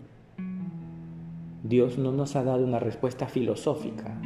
Dios 1.62 1.96
no 1.96 2.12
nos 2.12 2.36
ha 2.36 2.44
dado 2.44 2.64
una 2.64 2.78
respuesta 2.78 3.26
filosófica, 3.26 4.20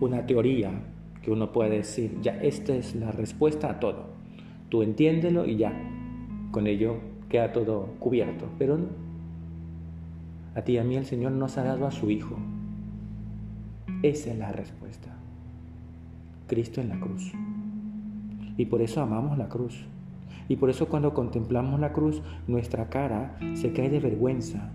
una 0.00 0.26
teoría 0.26 0.91
que 1.22 1.30
uno 1.30 1.52
puede 1.52 1.76
decir, 1.76 2.18
ya 2.20 2.32
esta 2.42 2.74
es 2.74 2.94
la 2.94 3.12
respuesta 3.12 3.70
a 3.70 3.80
todo. 3.80 4.06
Tú 4.68 4.82
entiéndelo 4.82 5.46
y 5.46 5.56
ya, 5.56 5.72
con 6.50 6.66
ello 6.66 6.96
queda 7.28 7.52
todo 7.52 7.94
cubierto. 7.98 8.46
Pero 8.58 8.76
no. 8.78 8.86
A 10.54 10.62
ti 10.62 10.72
y 10.72 10.78
a 10.78 10.84
mí 10.84 10.96
el 10.96 11.06
Señor 11.06 11.32
nos 11.32 11.56
ha 11.56 11.64
dado 11.64 11.86
a 11.86 11.90
su 11.90 12.10
Hijo. 12.10 12.36
Esa 14.02 14.32
es 14.32 14.38
la 14.38 14.52
respuesta. 14.52 15.16
Cristo 16.46 16.80
en 16.80 16.88
la 16.88 17.00
cruz. 17.00 17.32
Y 18.56 18.66
por 18.66 18.82
eso 18.82 19.00
amamos 19.00 19.38
la 19.38 19.48
cruz. 19.48 19.86
Y 20.48 20.56
por 20.56 20.68
eso 20.68 20.88
cuando 20.88 21.14
contemplamos 21.14 21.80
la 21.80 21.92
cruz, 21.92 22.20
nuestra 22.48 22.90
cara 22.90 23.38
se 23.54 23.72
cae 23.72 23.88
de 23.88 24.00
vergüenza. 24.00 24.70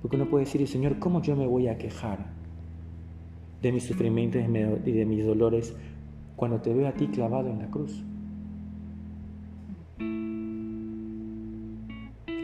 Porque 0.00 0.16
uno 0.16 0.30
puede 0.30 0.44
decir, 0.44 0.66
Señor, 0.66 0.98
¿cómo 0.98 1.20
yo 1.20 1.36
me 1.36 1.46
voy 1.46 1.68
a 1.68 1.76
quejar 1.76 2.26
de 3.62 3.72
mis 3.72 3.84
sufrimientos 3.84 4.42
y 4.84 4.92
de 4.92 5.06
mis 5.06 5.24
dolores 5.24 5.74
cuando 6.36 6.60
te 6.60 6.72
veo 6.72 6.88
a 6.88 6.92
ti 6.92 7.08
clavado 7.08 7.48
en 7.48 7.58
la 7.58 7.66
cruz? 7.66 8.04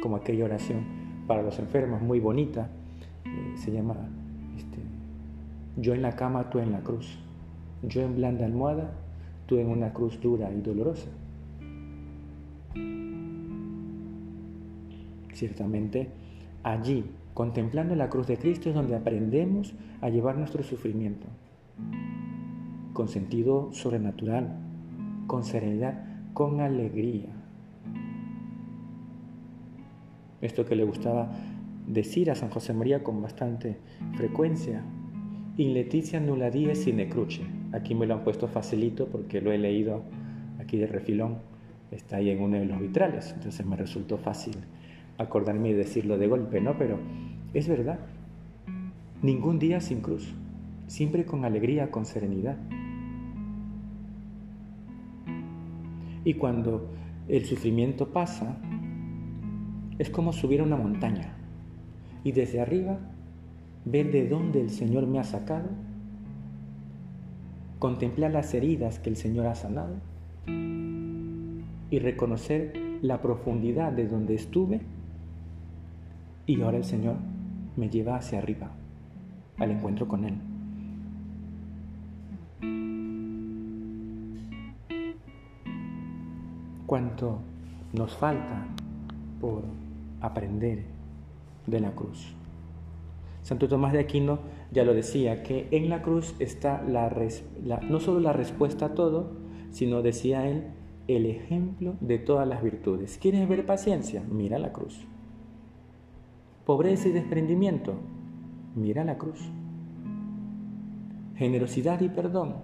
Como 0.02 0.16
aquella 0.16 0.44
oración 0.44 1.02
para 1.26 1.42
los 1.42 1.58
enfermos, 1.58 2.02
muy 2.02 2.20
bonita, 2.20 2.68
eh, 3.24 3.52
se 3.56 3.72
llama 3.72 3.94
este, 4.56 4.78
Yo 5.76 5.94
en 5.94 6.02
la 6.02 6.16
cama, 6.16 6.50
tú 6.50 6.58
en 6.58 6.72
la 6.72 6.80
cruz. 6.80 7.18
Yo 7.82 8.02
en 8.02 8.16
blanda 8.16 8.44
almohada, 8.44 8.92
tú 9.46 9.58
en 9.58 9.68
una 9.68 9.92
cruz 9.92 10.20
dura 10.20 10.52
y 10.52 10.60
dolorosa. 10.60 11.08
Ciertamente, 15.32 16.08
allí, 16.62 17.04
contemplando 17.34 17.94
la 17.94 18.08
cruz 18.08 18.26
de 18.26 18.36
Cristo, 18.36 18.68
es 18.68 18.74
donde 18.74 18.96
aprendemos 18.96 19.74
a 20.00 20.08
llevar 20.08 20.36
nuestro 20.36 20.62
sufrimiento 20.62 21.26
con 22.92 23.08
sentido 23.08 23.72
sobrenatural, 23.72 24.54
con 25.26 25.44
serenidad, 25.44 26.04
con 26.34 26.60
alegría. 26.60 27.28
Esto 30.40 30.66
que 30.66 30.76
le 30.76 30.84
gustaba 30.84 31.30
decir 31.86 32.30
a 32.30 32.34
San 32.34 32.50
José 32.50 32.74
María 32.74 33.02
con 33.02 33.22
bastante 33.22 33.78
frecuencia, 34.16 34.82
in 35.56 35.74
leticia 35.74 36.20
nulla 36.20 36.50
die 36.50 36.74
sine 36.74 37.08
cruce. 37.08 37.42
Aquí 37.72 37.94
me 37.94 38.06
lo 38.06 38.14
han 38.14 38.24
puesto 38.24 38.48
facilito 38.48 39.06
porque 39.06 39.40
lo 39.40 39.52
he 39.52 39.58
leído 39.58 40.02
aquí 40.58 40.76
de 40.76 40.86
refilón, 40.86 41.38
está 41.90 42.16
ahí 42.16 42.30
en 42.30 42.40
uno 42.42 42.58
de 42.58 42.66
los 42.66 42.80
vitrales, 42.80 43.32
entonces 43.32 43.64
me 43.64 43.76
resultó 43.76 44.18
fácil 44.18 44.56
acordarme 45.22 45.70
y 45.70 45.74
decirlo 45.74 46.18
de 46.18 46.26
golpe, 46.26 46.60
¿no? 46.60 46.76
Pero 46.78 46.98
es 47.54 47.68
verdad. 47.68 47.98
Ningún 49.22 49.58
día 49.58 49.80
sin 49.80 50.00
cruz, 50.00 50.34
siempre 50.86 51.24
con 51.24 51.44
alegría, 51.44 51.90
con 51.90 52.04
serenidad. 52.06 52.56
Y 56.24 56.34
cuando 56.34 56.88
el 57.28 57.44
sufrimiento 57.44 58.08
pasa, 58.08 58.56
es 59.98 60.10
como 60.10 60.32
subir 60.32 60.60
a 60.60 60.64
una 60.64 60.76
montaña 60.76 61.34
y 62.24 62.32
desde 62.32 62.60
arriba 62.60 62.98
ver 63.84 64.12
de 64.12 64.28
dónde 64.28 64.60
el 64.60 64.70
Señor 64.70 65.06
me 65.06 65.18
ha 65.18 65.24
sacado, 65.24 65.68
contemplar 67.78 68.30
las 68.30 68.54
heridas 68.54 68.98
que 68.98 69.10
el 69.10 69.16
Señor 69.16 69.46
ha 69.46 69.54
sanado 69.54 69.96
y 70.46 71.98
reconocer 71.98 72.72
la 73.02 73.20
profundidad 73.20 73.92
de 73.92 74.06
donde 74.06 74.34
estuve 74.34 74.80
y 76.52 76.60
ahora 76.60 76.76
el 76.76 76.84
Señor 76.84 77.16
me 77.76 77.88
lleva 77.88 78.16
hacia 78.16 78.38
arriba, 78.38 78.72
al 79.56 79.70
encuentro 79.70 80.06
con 80.06 80.24
Él. 80.26 80.34
Cuánto 86.86 87.38
nos 87.94 88.14
falta 88.14 88.66
por 89.40 89.62
aprender 90.20 90.84
de 91.66 91.80
la 91.80 91.92
cruz. 91.92 92.34
Santo 93.42 93.66
Tomás 93.66 93.94
de 93.94 94.00
Aquino 94.00 94.40
ya 94.72 94.84
lo 94.84 94.92
decía, 94.92 95.42
que 95.42 95.68
en 95.70 95.88
la 95.88 96.02
cruz 96.02 96.34
está 96.38 96.82
la, 96.82 97.10
no 97.88 97.98
solo 97.98 98.20
la 98.20 98.34
respuesta 98.34 98.86
a 98.86 98.94
todo, 98.94 99.32
sino, 99.70 100.02
decía 100.02 100.46
él, 100.46 100.66
el 101.08 101.24
ejemplo 101.24 101.94
de 102.00 102.18
todas 102.18 102.46
las 102.46 102.62
virtudes. 102.62 103.18
¿Quieres 103.20 103.48
ver 103.48 103.64
paciencia? 103.64 104.22
Mira 104.30 104.58
la 104.58 104.72
cruz 104.72 105.06
pobreza 106.64 107.08
y 107.08 107.12
desprendimiento, 107.12 107.94
mira 108.74 109.04
la 109.04 109.18
cruz. 109.18 109.40
Generosidad 111.36 112.00
y 112.00 112.08
perdón, 112.08 112.54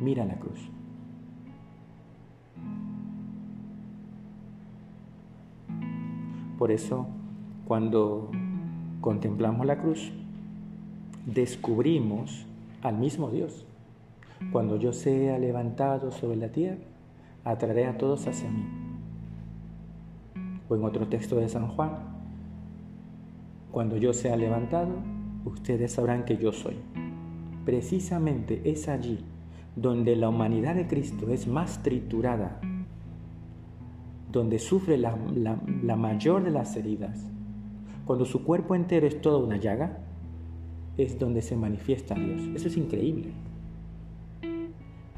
mira 0.00 0.24
la 0.24 0.38
cruz. 0.38 0.70
Por 6.58 6.70
eso, 6.70 7.06
cuando 7.66 8.30
contemplamos 9.00 9.66
la 9.66 9.78
cruz, 9.78 10.12
descubrimos 11.26 12.46
al 12.82 12.98
mismo 12.98 13.30
Dios. 13.30 13.66
Cuando 14.52 14.76
yo 14.76 14.92
sea 14.92 15.38
levantado 15.38 16.12
sobre 16.12 16.36
la 16.36 16.48
tierra, 16.48 16.78
atraeré 17.44 17.86
a 17.86 17.98
todos 17.98 18.26
hacia 18.26 18.50
mí. 18.50 18.64
O 20.68 20.76
en 20.76 20.84
otro 20.84 21.08
texto 21.08 21.36
de 21.36 21.48
San 21.48 21.68
Juan, 21.68 22.13
cuando 23.74 23.96
yo 23.96 24.12
sea 24.12 24.36
levantado, 24.36 24.92
ustedes 25.44 25.90
sabrán 25.90 26.24
que 26.24 26.36
yo 26.36 26.52
soy. 26.52 26.76
Precisamente 27.64 28.70
es 28.70 28.88
allí 28.88 29.18
donde 29.74 30.14
la 30.14 30.28
humanidad 30.28 30.76
de 30.76 30.86
Cristo 30.86 31.32
es 31.32 31.48
más 31.48 31.82
triturada, 31.82 32.60
donde 34.30 34.60
sufre 34.60 34.96
la, 34.96 35.16
mayor 35.96 36.44
de 36.44 36.52
las 36.52 36.76
heridas, 36.76 37.28
cuando 38.04 38.24
su 38.24 38.44
cuerpo 38.44 38.76
entero 38.76 39.08
es 39.08 39.20
toda 39.20 39.38
una 39.38 39.56
llaga, 39.56 39.98
es 40.96 41.18
donde 41.18 41.42
se 41.42 41.56
manifiesta 41.56 42.14
Dios. 42.14 42.42
Eso 42.54 42.68
es 42.68 42.76
increíble. 42.76 43.32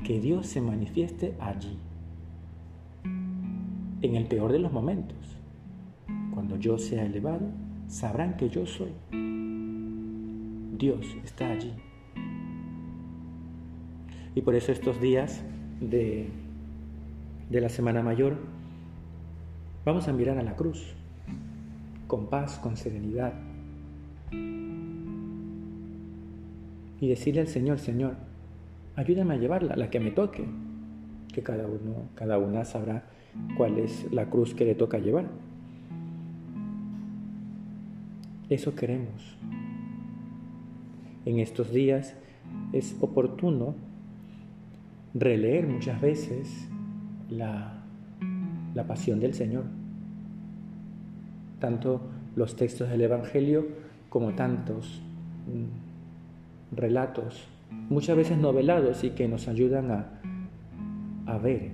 Que 0.03 0.19
Dios 0.19 0.47
se 0.47 0.63
manifieste 0.63 1.35
allí, 1.41 1.77
en 3.05 4.17
el 4.17 4.25
peor 4.25 4.51
de 4.51 4.61
los 4.61 4.73
momentos, 4.73 5.37
cuando 6.33 6.57
yo 6.57 6.79
sea 6.79 7.05
elevado 7.05 7.66
sabrán 7.89 8.37
que 8.37 8.49
yo 8.49 8.67
soy. 8.67 8.93
Dios 10.79 11.07
está 11.25 11.51
allí. 11.51 11.73
Y 14.35 14.43
por 14.43 14.55
eso 14.55 14.73
estos 14.73 15.01
días 15.01 15.43
de, 15.81 16.29
de 17.49 17.61
la 17.61 17.69
Semana 17.69 18.03
Mayor 18.03 18.37
vamos 19.85 20.09
a 20.09 20.13
mirar 20.13 20.39
a 20.39 20.43
la 20.43 20.57
cruz 20.57 20.95
con 22.07 22.27
paz, 22.27 22.59
con 22.59 22.77
serenidad. 22.77 23.33
Y 27.01 27.09
decirle 27.09 27.43
al 27.43 27.49
Señor, 27.49 27.79
Señor, 27.79 28.17
ayúdame 28.95 29.35
a 29.35 29.37
llevarla, 29.37 29.77
la 29.77 29.91
que 29.91 30.01
me 30.01 30.11
toque, 30.11 30.45
que 31.33 31.43
cada 31.43 31.67
uno, 31.67 32.09
cada 32.15 32.39
una 32.39 32.65
sabrá 32.65 33.05
cuál 33.57 33.79
es 33.79 34.11
la 34.13 34.31
cruz 34.31 34.55
que 34.55 34.65
le 34.65 34.75
toca 34.75 34.99
llevar. 34.99 35.27
Eso 38.49 38.75
queremos. 38.75 39.37
En 41.25 41.41
estos 41.41 41.73
días 41.73 42.15
es 42.73 42.97
oportuno 43.01 43.75
releer 45.15 45.67
muchas 45.67 46.01
veces 46.01 46.69
la, 47.29 47.83
la 48.75 48.87
pasión 48.87 49.19
del 49.19 49.35
Señor. 49.35 49.65
Tanto 51.59 52.03
los 52.37 52.55
textos 52.55 52.89
del 52.89 53.01
Evangelio 53.01 53.67
como 54.09 54.35
tantos 54.35 55.01
mm, 55.47 56.77
relatos, 56.77 57.49
muchas 57.89 58.17
veces 58.17 58.39
novelados 58.39 59.03
y 59.03 59.11
que 59.11 59.27
nos 59.27 59.49
ayudan 59.49 59.91
a, 59.91 60.21
a 61.27 61.39
ver, 61.39 61.73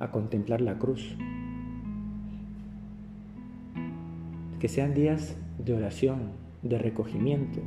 a 0.00 0.10
contemplar 0.10 0.60
la 0.60 0.78
cruz. 0.78 1.16
Que 4.60 4.68
sean 4.68 4.92
días 4.92 5.36
de 5.64 5.72
oración, 5.72 6.32
de 6.62 6.78
recogimiento, 6.78 7.60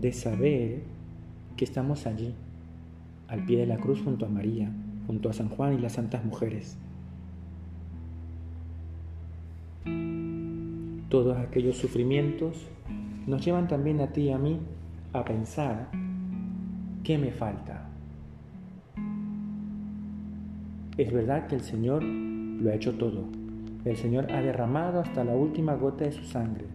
de 0.00 0.12
saber 0.12 0.82
que 1.56 1.64
estamos 1.64 2.06
allí, 2.06 2.34
al 3.28 3.44
pie 3.44 3.58
de 3.58 3.66
la 3.66 3.78
cruz 3.78 4.02
junto 4.02 4.26
a 4.26 4.28
María, 4.28 4.70
junto 5.06 5.30
a 5.30 5.32
San 5.32 5.48
Juan 5.48 5.74
y 5.74 5.78
las 5.78 5.94
santas 5.94 6.24
mujeres. 6.24 6.76
Todos 11.08 11.38
aquellos 11.38 11.78
sufrimientos 11.78 12.66
nos 13.26 13.42
llevan 13.42 13.68
también 13.68 14.00
a 14.00 14.08
ti 14.08 14.22
y 14.22 14.30
a 14.30 14.38
mí 14.38 14.58
a 15.14 15.24
pensar, 15.24 15.88
¿qué 17.02 17.16
me 17.16 17.30
falta? 17.30 17.88
Es 20.98 21.10
verdad 21.10 21.46
que 21.46 21.54
el 21.54 21.62
Señor 21.62 22.02
lo 22.04 22.70
ha 22.70 22.74
hecho 22.74 22.98
todo. 22.98 23.37
El 23.88 23.96
Señor 23.96 24.30
ha 24.30 24.42
derramado 24.42 25.00
hasta 25.00 25.24
la 25.24 25.34
última 25.34 25.74
gota 25.74 26.04
de 26.04 26.12
su 26.12 26.22
sangre. 26.24 26.66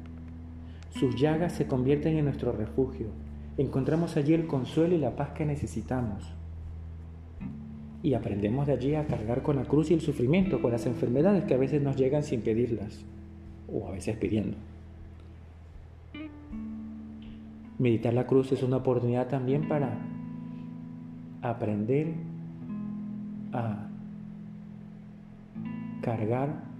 Sus 0.89 1.15
llagas 1.15 1.53
se 1.53 1.67
convierten 1.67 2.17
en 2.17 2.25
nuestro 2.25 2.51
refugio. 2.51 3.09
Encontramos 3.55 4.17
allí 4.17 4.33
el 4.33 4.47
consuelo 4.47 4.95
y 4.95 4.97
la 4.97 5.15
paz 5.15 5.29
que 5.29 5.45
necesitamos. 5.45 6.33
Y 8.01 8.15
aprendemos 8.15 8.65
de 8.65 8.73
allí 8.73 8.95
a 8.95 9.05
cargar 9.05 9.43
con 9.43 9.57
la 9.57 9.65
cruz 9.65 9.91
y 9.91 9.93
el 9.93 10.01
sufrimiento, 10.01 10.59
con 10.59 10.71
las 10.71 10.87
enfermedades 10.87 11.43
que 11.43 11.53
a 11.53 11.57
veces 11.57 11.83
nos 11.83 11.97
llegan 11.97 12.23
sin 12.23 12.41
pedirlas, 12.41 13.05
o 13.71 13.87
a 13.87 13.91
veces 13.91 14.17
pidiendo. 14.17 14.57
Meditar 17.77 18.15
la 18.15 18.25
cruz 18.25 18.51
es 18.53 18.63
una 18.63 18.77
oportunidad 18.77 19.27
también 19.27 19.67
para 19.67 19.99
aprender 21.43 22.15
a 23.51 23.87
cargar 26.01 26.72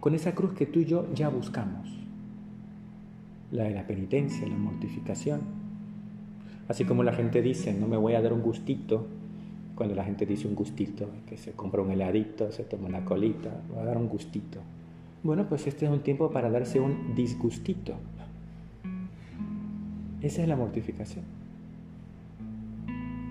con 0.00 0.14
esa 0.14 0.34
cruz 0.34 0.54
que 0.54 0.66
tú 0.66 0.80
y 0.80 0.86
yo 0.86 1.06
ya 1.14 1.28
buscamos, 1.28 1.88
la 3.52 3.64
de 3.64 3.70
la 3.70 3.86
penitencia, 3.86 4.48
la 4.48 4.56
mortificación. 4.56 5.40
Así 6.68 6.84
como 6.84 7.02
la 7.02 7.12
gente 7.12 7.42
dice, 7.42 7.74
no 7.74 7.86
me 7.86 7.96
voy 7.96 8.14
a 8.14 8.22
dar 8.22 8.32
un 8.32 8.40
gustito, 8.40 9.06
cuando 9.74 9.94
la 9.94 10.04
gente 10.04 10.26
dice 10.26 10.46
un 10.46 10.54
gustito, 10.54 11.08
que 11.26 11.36
se 11.36 11.52
compra 11.52 11.82
un 11.82 11.90
heladito, 11.90 12.50
se 12.52 12.64
toma 12.64 12.88
una 12.88 13.04
colita, 13.04 13.50
va 13.76 13.82
a 13.82 13.84
dar 13.84 13.98
un 13.98 14.08
gustito. 14.08 14.58
Bueno, 15.22 15.46
pues 15.48 15.66
este 15.66 15.84
es 15.84 15.90
un 15.90 16.00
tiempo 16.00 16.30
para 16.30 16.50
darse 16.50 16.80
un 16.80 17.14
disgustito. 17.14 17.94
Esa 20.22 20.42
es 20.42 20.48
la 20.48 20.56
mortificación. 20.56 21.24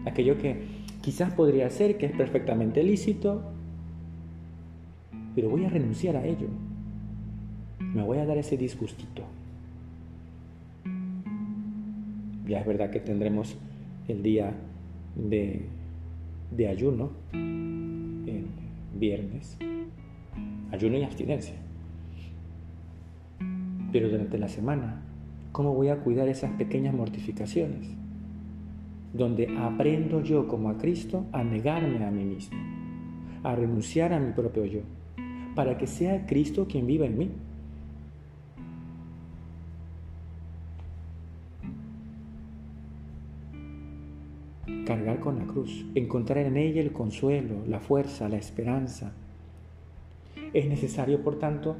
Aquello 0.05 0.37
que 0.37 0.63
quizás 1.01 1.31
podría 1.33 1.69
ser 1.69 1.97
que 1.97 2.07
es 2.07 2.11
perfectamente 2.11 2.83
lícito, 2.83 3.43
pero 5.35 5.49
voy 5.49 5.65
a 5.65 5.69
renunciar 5.69 6.15
a 6.15 6.25
ello. 6.25 6.47
Me 7.79 8.03
voy 8.03 8.17
a 8.17 8.25
dar 8.25 8.37
ese 8.37 8.57
disgustito. 8.57 9.23
Ya 12.47 12.59
es 12.59 12.65
verdad 12.65 12.89
que 12.89 12.99
tendremos 12.99 13.57
el 14.07 14.23
día 14.23 14.53
de, 15.15 15.65
de 16.55 16.67
ayuno, 16.67 17.11
el 17.33 18.45
viernes, 18.95 19.57
ayuno 20.71 20.97
y 20.97 21.03
abstinencia. 21.03 21.55
Pero 23.91 24.09
durante 24.09 24.37
la 24.37 24.47
semana, 24.47 25.01
¿cómo 25.51 25.73
voy 25.73 25.89
a 25.89 25.97
cuidar 25.97 26.27
esas 26.27 26.51
pequeñas 26.53 26.93
mortificaciones? 26.93 27.87
Donde 29.13 29.55
aprendo 29.57 30.21
yo 30.21 30.47
como 30.47 30.69
a 30.69 30.77
Cristo 30.77 31.25
a 31.31 31.43
negarme 31.43 32.03
a 32.03 32.11
mí 32.11 32.23
mismo, 32.23 32.57
a 33.43 33.55
renunciar 33.55 34.13
a 34.13 34.19
mi 34.19 34.31
propio 34.33 34.65
yo 34.65 34.81
para 35.55 35.77
que 35.77 35.87
sea 35.87 36.25
Cristo 36.25 36.67
quien 36.67 36.87
viva 36.87 37.05
en 37.05 37.17
mí. 37.17 37.29
Cargar 44.85 45.19
con 45.19 45.37
la 45.37 45.45
cruz, 45.45 45.85
encontrar 45.95 46.45
en 46.45 46.57
ella 46.57 46.81
el 46.81 46.91
consuelo, 46.91 47.55
la 47.67 47.79
fuerza, 47.79 48.27
la 48.27 48.37
esperanza. 48.37 49.11
Es 50.53 50.67
necesario, 50.67 51.21
por 51.21 51.37
tanto, 51.37 51.75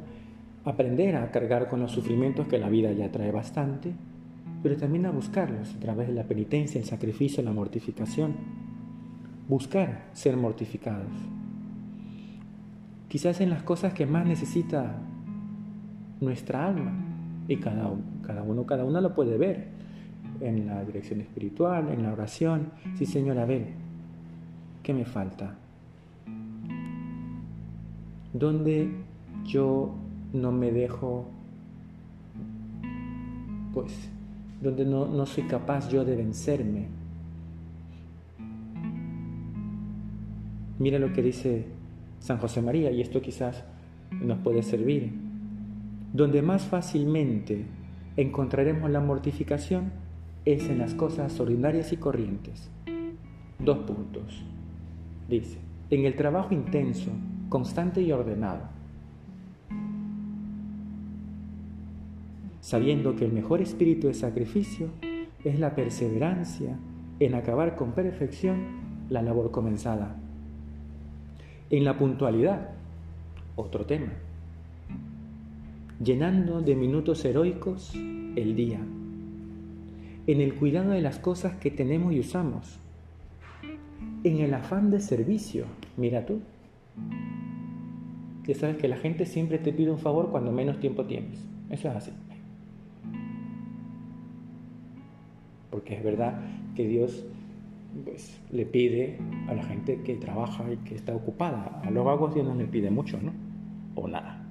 aprender 0.64 1.16
a 1.16 1.32
cargar 1.32 1.70
con 1.70 1.80
los 1.80 1.92
sufrimientos 1.92 2.48
que 2.48 2.60
la 2.60 2.70
vida 2.70 2.92
ya 2.92 3.12
trae 3.12 3.32
bastante, 3.32 3.94
pero 4.62 4.78
también 4.78 5.06
a 5.08 5.12
buscarlos 5.12 5.74
a 5.74 5.80
través 5.80 6.08
de 6.08 6.14
la 6.14 6.26
penitencia, 6.26 6.80
el 6.80 6.86
sacrificio, 6.86 7.42
la 7.42 7.52
mortificación. 7.52 8.36
Buscar 9.48 10.10
ser 10.14 10.38
mortificados 10.38 11.08
quizás 13.10 13.42
en 13.42 13.50
las 13.50 13.64
cosas 13.64 13.94
que 13.94 14.06
más 14.06 14.26
necesita 14.26 14.96
nuestra 16.22 16.68
alma. 16.68 16.94
Y 17.48 17.58
cada, 17.58 17.92
cada 18.22 18.44
uno, 18.44 18.66
cada 18.66 18.86
una 18.86 19.02
lo 19.02 19.14
puede 19.16 19.38
ver 19.38 19.68
en 20.40 20.68
la 20.68 20.86
dirección 20.86 21.20
espiritual, 21.20 21.90
en 21.90 22.04
la 22.04 22.14
oración. 22.14 22.72
Sí, 22.96 23.06
Señor, 23.06 23.40
a 23.40 23.46
ver, 23.46 23.68
¿qué 24.84 24.94
me 24.94 25.04
falta? 25.04 25.56
¿Dónde 28.32 28.92
yo 29.44 29.96
no 30.32 30.52
me 30.52 30.72
dejo, 30.72 31.26
pues, 33.74 34.10
donde 34.62 34.86
no, 34.86 35.08
no 35.08 35.26
soy 35.26 35.46
capaz 35.46 35.90
yo 35.90 36.06
de 36.06 36.16
vencerme? 36.16 36.86
Mira 40.78 41.00
lo 41.00 41.12
que 41.12 41.24
dice 41.24 41.79
San 42.20 42.38
José 42.38 42.62
María, 42.62 42.92
y 42.92 43.02
esto 43.02 43.22
quizás 43.22 43.64
nos 44.12 44.40
puede 44.40 44.64
servir, 44.64 45.12
donde 46.14 46.42
más 46.42 46.64
fácilmente 46.64 47.66
encontraremos 48.18 48.90
la 48.90 49.00
mortificación 49.00 49.92
es 50.46 50.70
en 50.70 50.80
las 50.80 50.94
cosas 50.94 51.40
ordinarias 51.40 51.94
y 51.94 51.98
corrientes. 51.98 52.70
Dos 53.60 53.80
puntos. 53.80 54.44
Dice, 55.28 55.60
en 55.90 56.06
el 56.06 56.16
trabajo 56.16 56.54
intenso, 56.54 57.12
constante 57.50 58.02
y 58.02 58.12
ordenado. 58.12 58.62
Sabiendo 62.62 63.16
que 63.16 63.26
el 63.26 63.34
mejor 63.34 63.62
espíritu 63.62 64.08
de 64.08 64.14
sacrificio 64.14 64.90
es 65.44 65.60
la 65.60 65.76
perseverancia 65.76 66.78
en 67.20 67.36
acabar 67.36 67.76
con 67.76 67.92
perfección 67.92 69.06
la 69.10 69.22
labor 69.22 69.52
comenzada. 69.52 70.16
En 71.72 71.84
la 71.84 71.96
puntualidad, 71.98 72.72
otro 73.56 73.86
tema. 73.86 74.12
Llenando 76.04 76.62
de 76.62 76.76
minutos 76.76 77.24
heroicos 77.26 77.94
el 77.94 78.56
día. 78.56 78.80
En 80.26 80.42
el 80.42 80.56
cuidado 80.56 80.92
de 80.92 81.02
las 81.02 81.20
cosas 81.20 81.58
que 81.58 81.70
tenemos 81.70 82.12
y 82.14 82.22
usamos. 82.22 82.80
En 84.24 84.40
el 84.40 84.56
afán 84.56 84.90
de 84.90 85.00
servicio. 85.00 85.66
Mira 85.96 86.26
tú. 86.26 86.40
Ya 88.48 88.56
sabes 88.56 88.78
que 88.78 88.88
la 88.88 88.98
gente 88.98 89.28
siempre 89.28 89.60
te 89.60 89.72
pide 89.72 89.92
un 89.92 90.00
favor 90.00 90.32
cuando 90.32 90.52
menos 90.52 90.80
tiempo 90.80 91.06
tienes. 91.06 91.40
Eso 91.70 91.88
es 91.90 91.96
así. 91.96 92.12
Porque 95.70 95.98
es 95.98 96.04
verdad 96.04 96.42
que 96.76 96.88
Dios 96.88 97.26
pues 98.04 98.40
le 98.52 98.66
pide 98.66 99.18
a 99.48 99.54
la 99.54 99.64
gente 99.64 100.02
que 100.04 100.16
trabaja 100.16 100.72
y 100.72 100.78
que 100.78 100.96
está 100.96 101.16
ocupada. 101.16 101.82
A 101.84 101.92
los 101.92 102.06
vagos 102.06 102.34
Dios 102.34 102.46
no 102.46 102.56
le 102.56 102.66
pide 102.66 102.90
mucho, 102.90 103.20
¿no? 103.22 103.34
O 103.96 104.08
nada. 104.08 104.46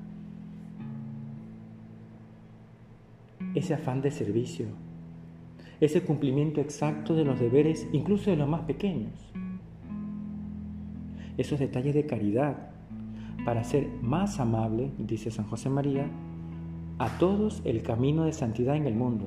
Ese 3.55 3.75
afán 3.75 4.03
de 4.03 4.11
servicio, 4.11 4.67
ese 5.81 6.03
cumplimiento 6.03 6.61
exacto 6.61 7.15
de 7.15 7.25
los 7.25 7.39
deberes, 7.39 7.89
incluso 7.93 8.31
de 8.31 8.37
los 8.37 8.49
más 8.49 8.63
pequeños, 8.63 9.13
esos 11.37 11.59
detalles 11.59 11.95
de 11.95 12.05
caridad, 12.05 12.71
para 13.45 13.65
ser 13.65 13.89
más 14.03 14.41
amable, 14.41 14.91
dice 14.99 15.31
San 15.31 15.47
José 15.47 15.71
María, 15.71 16.11
a 16.99 17.17
todos 17.19 17.63
el 17.65 17.83
camino 17.83 18.25
de 18.25 18.33
santidad 18.33 18.77
en 18.77 18.87
el 18.87 18.95
mundo, 18.95 19.27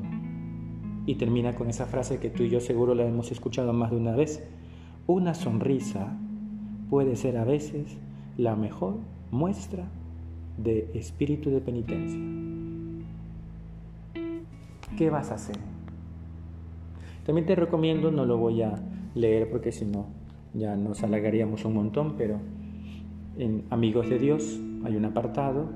y 1.05 1.15
termina 1.15 1.55
con 1.55 1.69
esa 1.69 1.85
frase 1.85 2.19
que 2.19 2.29
tú 2.29 2.43
y 2.43 2.49
yo 2.49 2.59
seguro 2.59 2.95
la 2.95 3.05
hemos 3.05 3.31
escuchado 3.31 3.73
más 3.73 3.91
de 3.91 3.97
una 3.97 4.15
vez. 4.15 4.43
Una 5.07 5.33
sonrisa 5.33 6.17
puede 6.89 7.15
ser 7.15 7.37
a 7.37 7.43
veces 7.43 7.97
la 8.37 8.55
mejor 8.55 8.97
muestra 9.31 9.85
de 10.57 10.89
espíritu 10.93 11.49
de 11.49 11.61
penitencia. 11.61 12.19
¿Qué 14.97 15.09
vas 15.09 15.31
a 15.31 15.35
hacer? 15.35 15.57
También 17.25 17.45
te 17.45 17.55
recomiendo, 17.55 18.11
no 18.11 18.25
lo 18.25 18.37
voy 18.37 18.61
a 18.61 18.75
leer 19.15 19.49
porque 19.49 19.71
si 19.71 19.85
no 19.85 20.05
ya 20.53 20.75
nos 20.75 21.03
halagaríamos 21.03 21.65
un 21.65 21.75
montón, 21.75 22.15
pero 22.17 22.39
En 23.37 23.63
Amigos 23.69 24.09
de 24.09 24.19
Dios 24.19 24.59
hay 24.83 24.97
un 24.97 25.05
apartado 25.05 25.69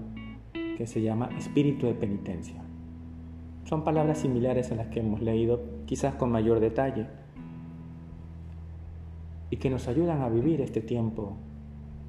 que 0.77 0.85
se 0.85 1.01
llama 1.01 1.29
Espíritu 1.38 1.88
de 1.88 1.93
Penitencia. 1.93 2.64
Son 3.65 3.84
palabras 3.84 4.19
similares 4.19 4.71
a 4.71 4.75
las 4.75 4.88
que 4.88 4.99
hemos 4.99 5.21
leído, 5.21 5.63
quizás 5.88 6.13
con 6.15 6.32
mayor 6.32 6.60
detalle, 6.60 7.08
y 9.49 9.58
que 9.58 9.71
nos 9.71 9.88
ayudan 9.88 10.21
a 10.21 10.30
vivir 10.30 10.62
este 10.62 10.82
tiempo 10.82 11.36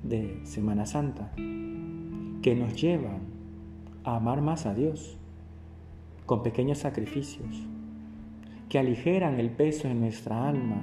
de 0.03 0.41
Semana 0.45 0.85
Santa, 0.85 1.33
que 1.35 2.55
nos 2.55 2.81
llevan 2.81 3.21
a 4.05 4.17
amar 4.17 4.43
más 4.43 4.67
a 4.67 4.75
Dios 4.75 5.17
con 6.27 6.43
pequeños 6.43 6.79
sacrificios, 6.79 7.67
que 8.69 8.79
aligeran 8.79 9.41
el 9.41 9.51
peso 9.51 9.89
en 9.89 10.01
nuestra 10.01 10.47
alma 10.47 10.83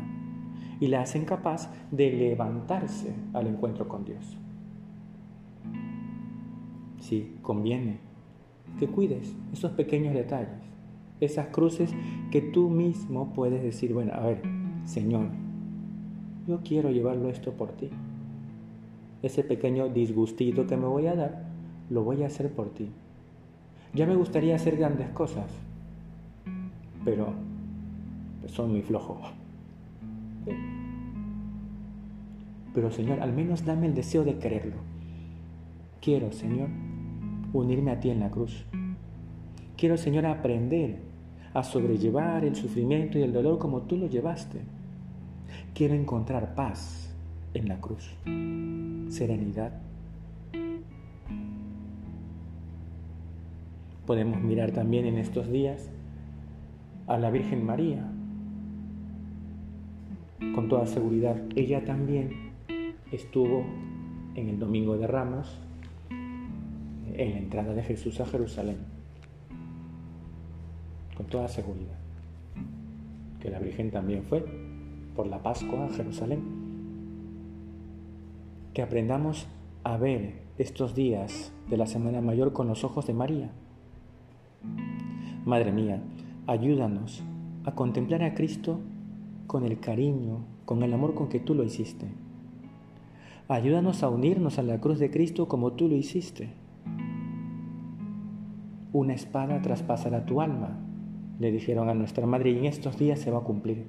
y 0.80 0.88
la 0.88 1.02
hacen 1.02 1.26
capaz 1.26 1.72
de 1.92 2.12
levantarse 2.12 3.14
al 3.34 3.46
encuentro 3.46 3.88
con 3.88 4.06
Dios. 4.06 4.38
Sí, 7.00 7.38
conviene 7.44 8.13
que 8.80 8.88
cuides 8.88 9.36
esos 9.52 9.72
pequeños 9.72 10.14
detalles, 10.14 10.50
esas 11.20 11.48
cruces 11.48 11.94
que 12.32 12.42
tú 12.42 12.70
mismo 12.70 13.34
puedes 13.34 13.64
decir, 13.64 13.94
bueno, 13.94 14.14
a 14.14 14.22
ver, 14.22 14.42
Señor, 14.86 15.28
yo 16.48 16.60
quiero 16.64 16.92
llevarlo 16.92 17.30
esto 17.30 17.54
por 17.54 17.72
ti. 17.72 17.90
Ese 19.22 19.44
pequeño 19.44 19.88
disgustito 19.88 20.68
que 20.68 20.76
me 20.76 20.86
voy 20.86 21.08
a 21.08 21.16
dar, 21.16 21.46
lo 21.90 22.04
voy 22.04 22.24
a 22.24 22.28
hacer 22.28 22.52
por 22.52 22.70
ti. 22.74 22.90
Ya 23.94 24.06
me 24.06 24.16
gustaría 24.16 24.56
hacer 24.56 24.76
grandes 24.76 25.10
cosas, 25.10 25.46
pero 27.06 27.34
son 28.48 28.72
muy 28.72 28.82
flojos. 28.82 29.20
Pero 32.74 32.92
Señor, 32.92 33.22
al 33.22 33.34
menos 33.34 33.66
dame 33.66 33.88
el 33.88 33.94
deseo 33.94 34.24
de 34.24 34.40
quererlo. 34.40 34.76
Quiero, 36.02 36.32
Señor, 36.32 36.70
unirme 37.54 37.92
a 37.92 38.00
ti 38.00 38.10
en 38.10 38.20
la 38.20 38.30
cruz. 38.30 38.66
Quiero, 39.78 39.98
Señor, 39.98 40.26
aprender 40.26 40.98
a 41.54 41.64
sobrellevar 41.64 42.44
el 42.44 42.56
sufrimiento 42.56 43.20
y 43.20 43.22
el 43.22 43.32
dolor 43.32 43.60
como 43.60 43.84
tú 43.84 43.98
lo 43.98 44.08
llevaste. 44.08 44.60
Quiero 45.74 45.94
encontrar 45.94 46.56
paz 46.56 47.16
en 47.54 47.68
la 47.68 47.80
cruz, 47.80 48.16
serenidad. 49.10 49.74
Podemos 54.06 54.42
mirar 54.42 54.72
también 54.72 55.06
en 55.06 55.18
estos 55.18 55.50
días 55.50 55.90
a 57.08 57.18
la 57.18 57.30
Virgen 57.30 57.66
María. 57.66 58.10
Con 60.56 60.68
toda 60.68 60.86
seguridad, 60.88 61.42
ella 61.56 61.86
también 61.86 62.52
estuvo 63.12 63.64
en 64.36 64.50
el 64.50 64.60
Domingo 64.60 64.98
de 64.98 65.08
Ramos 65.08 65.63
en 67.16 67.32
la 67.32 67.38
entrada 67.38 67.74
de 67.74 67.84
Jesús 67.84 68.20
a 68.20 68.26
Jerusalén. 68.26 68.78
Con 71.16 71.28
toda 71.28 71.48
seguridad. 71.48 71.98
Que 73.40 73.50
la 73.50 73.60
Virgen 73.60 73.92
también 73.92 74.24
fue 74.24 74.46
por 75.16 75.28
la 75.28 75.44
Pascua 75.44 75.86
a 75.86 75.90
Jerusalén. 75.90 76.42
Que 78.74 78.82
aprendamos 78.82 79.48
a 79.84 79.98
ver 79.98 80.42
estos 80.58 80.96
días 80.96 81.52
de 81.70 81.78
la 81.78 81.88
Semana 81.88 82.22
Mayor 82.22 82.54
con 82.54 82.68
los 82.68 82.84
ojos 82.84 83.06
de 83.06 83.14
María. 83.14 83.52
Madre 85.46 85.72
mía, 85.72 86.02
ayúdanos 86.48 87.24
a 87.66 87.76
contemplar 87.76 88.24
a 88.24 88.34
Cristo 88.34 88.80
con 89.48 89.66
el 89.66 89.80
cariño, 89.80 90.46
con 90.66 90.84
el 90.84 90.94
amor 90.94 91.14
con 91.14 91.30
que 91.30 91.40
tú 91.40 91.54
lo 91.54 91.64
hiciste. 91.64 92.08
Ayúdanos 93.48 94.04
a 94.04 94.10
unirnos 94.10 94.58
a 94.58 94.64
la 94.64 94.80
cruz 94.80 95.00
de 95.00 95.12
Cristo 95.12 95.48
como 95.48 95.74
tú 95.74 95.90
lo 95.90 95.96
hiciste. 95.96 96.63
Una 98.94 99.16
espada 99.16 99.60
traspasará 99.64 100.24
tu 100.24 100.40
alma, 100.40 100.78
le 101.40 101.52
dijeron 101.52 101.90
a 101.90 101.96
nuestra 101.96 102.28
madre, 102.28 102.52
y 102.52 102.60
en 102.60 102.66
estos 102.66 103.00
días 103.00 103.18
se 103.18 103.32
va 103.32 103.40
a 103.40 103.44
cumplir. 103.44 103.88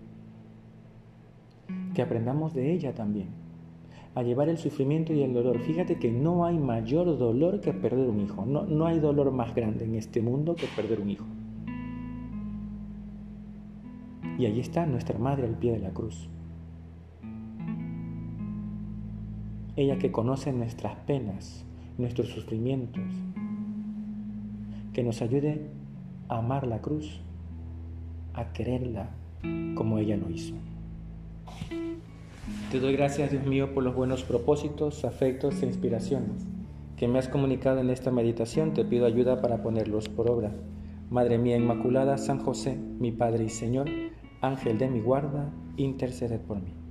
Que 1.92 2.00
aprendamos 2.00 2.54
de 2.54 2.72
ella 2.72 2.94
también, 2.94 3.28
a 4.14 4.22
llevar 4.22 4.48
el 4.48 4.56
sufrimiento 4.56 5.12
y 5.12 5.22
el 5.22 5.34
dolor. 5.34 5.58
Fíjate 5.60 5.98
que 5.98 6.10
no 6.10 6.46
hay 6.46 6.58
mayor 6.58 7.18
dolor 7.18 7.60
que 7.60 7.74
perder 7.74 8.08
un 8.08 8.20
hijo. 8.20 8.46
No, 8.46 8.64
no 8.64 8.86
hay 8.86 8.98
dolor 8.98 9.30
más 9.30 9.54
grande 9.54 9.84
en 9.84 9.94
este 9.94 10.22
mundo 10.22 10.54
que 10.54 10.66
perder 10.74 11.02
un 11.02 11.10
hijo. 11.10 11.26
Y 14.38 14.46
allí 14.46 14.60
está 14.60 14.86
nuestra 14.86 15.18
madre 15.18 15.46
al 15.46 15.58
pie 15.58 15.72
de 15.72 15.80
la 15.80 15.90
cruz. 15.90 16.30
Ella 19.76 19.98
que 19.98 20.10
conoce 20.10 20.50
nuestras 20.50 20.96
penas, 21.00 21.66
nuestros 21.98 22.28
sufrimientos, 22.28 23.04
que 24.94 25.02
nos 25.02 25.20
ayude 25.20 25.68
a 26.28 26.38
amar 26.38 26.66
la 26.66 26.80
cruz, 26.80 27.20
a 28.33 28.52
quererla 28.54 29.11
como 29.74 29.98
ella 29.98 30.16
lo 30.16 30.30
hizo. 30.30 30.54
Te 32.70 32.80
doy 32.80 32.94
gracias, 32.94 33.30
Dios 33.30 33.44
mío, 33.44 33.74
por 33.74 33.85
los 33.85 33.94
buenos 33.94 34.24
propósitos, 34.24 35.04
afectos 35.04 35.62
e 35.62 35.66
inspiraciones 35.66 36.46
que 36.96 37.09
me 37.09 37.18
has 37.18 37.28
comunicado 37.28 37.80
en 37.80 37.90
esta 37.90 38.11
meditación. 38.11 38.72
Te 38.72 38.85
pido 38.85 39.07
ayuda 39.07 39.40
para 39.42 39.62
ponerlos 39.62 40.09
por 40.09 40.30
obra. 40.30 40.52
Madre 41.11 41.38
mía 41.38 41.57
Inmaculada, 41.57 42.16
San 42.18 42.38
José, 42.38 42.76
mi 42.76 43.12
Padre 43.12 43.44
y 43.44 43.48
Señor, 43.48 43.88
Ángel 44.40 44.78
de 44.78 44.88
mi 44.88 45.00
guarda, 45.00 45.52
intercede 45.76 46.38
por 46.38 46.61
mí. 46.61 46.84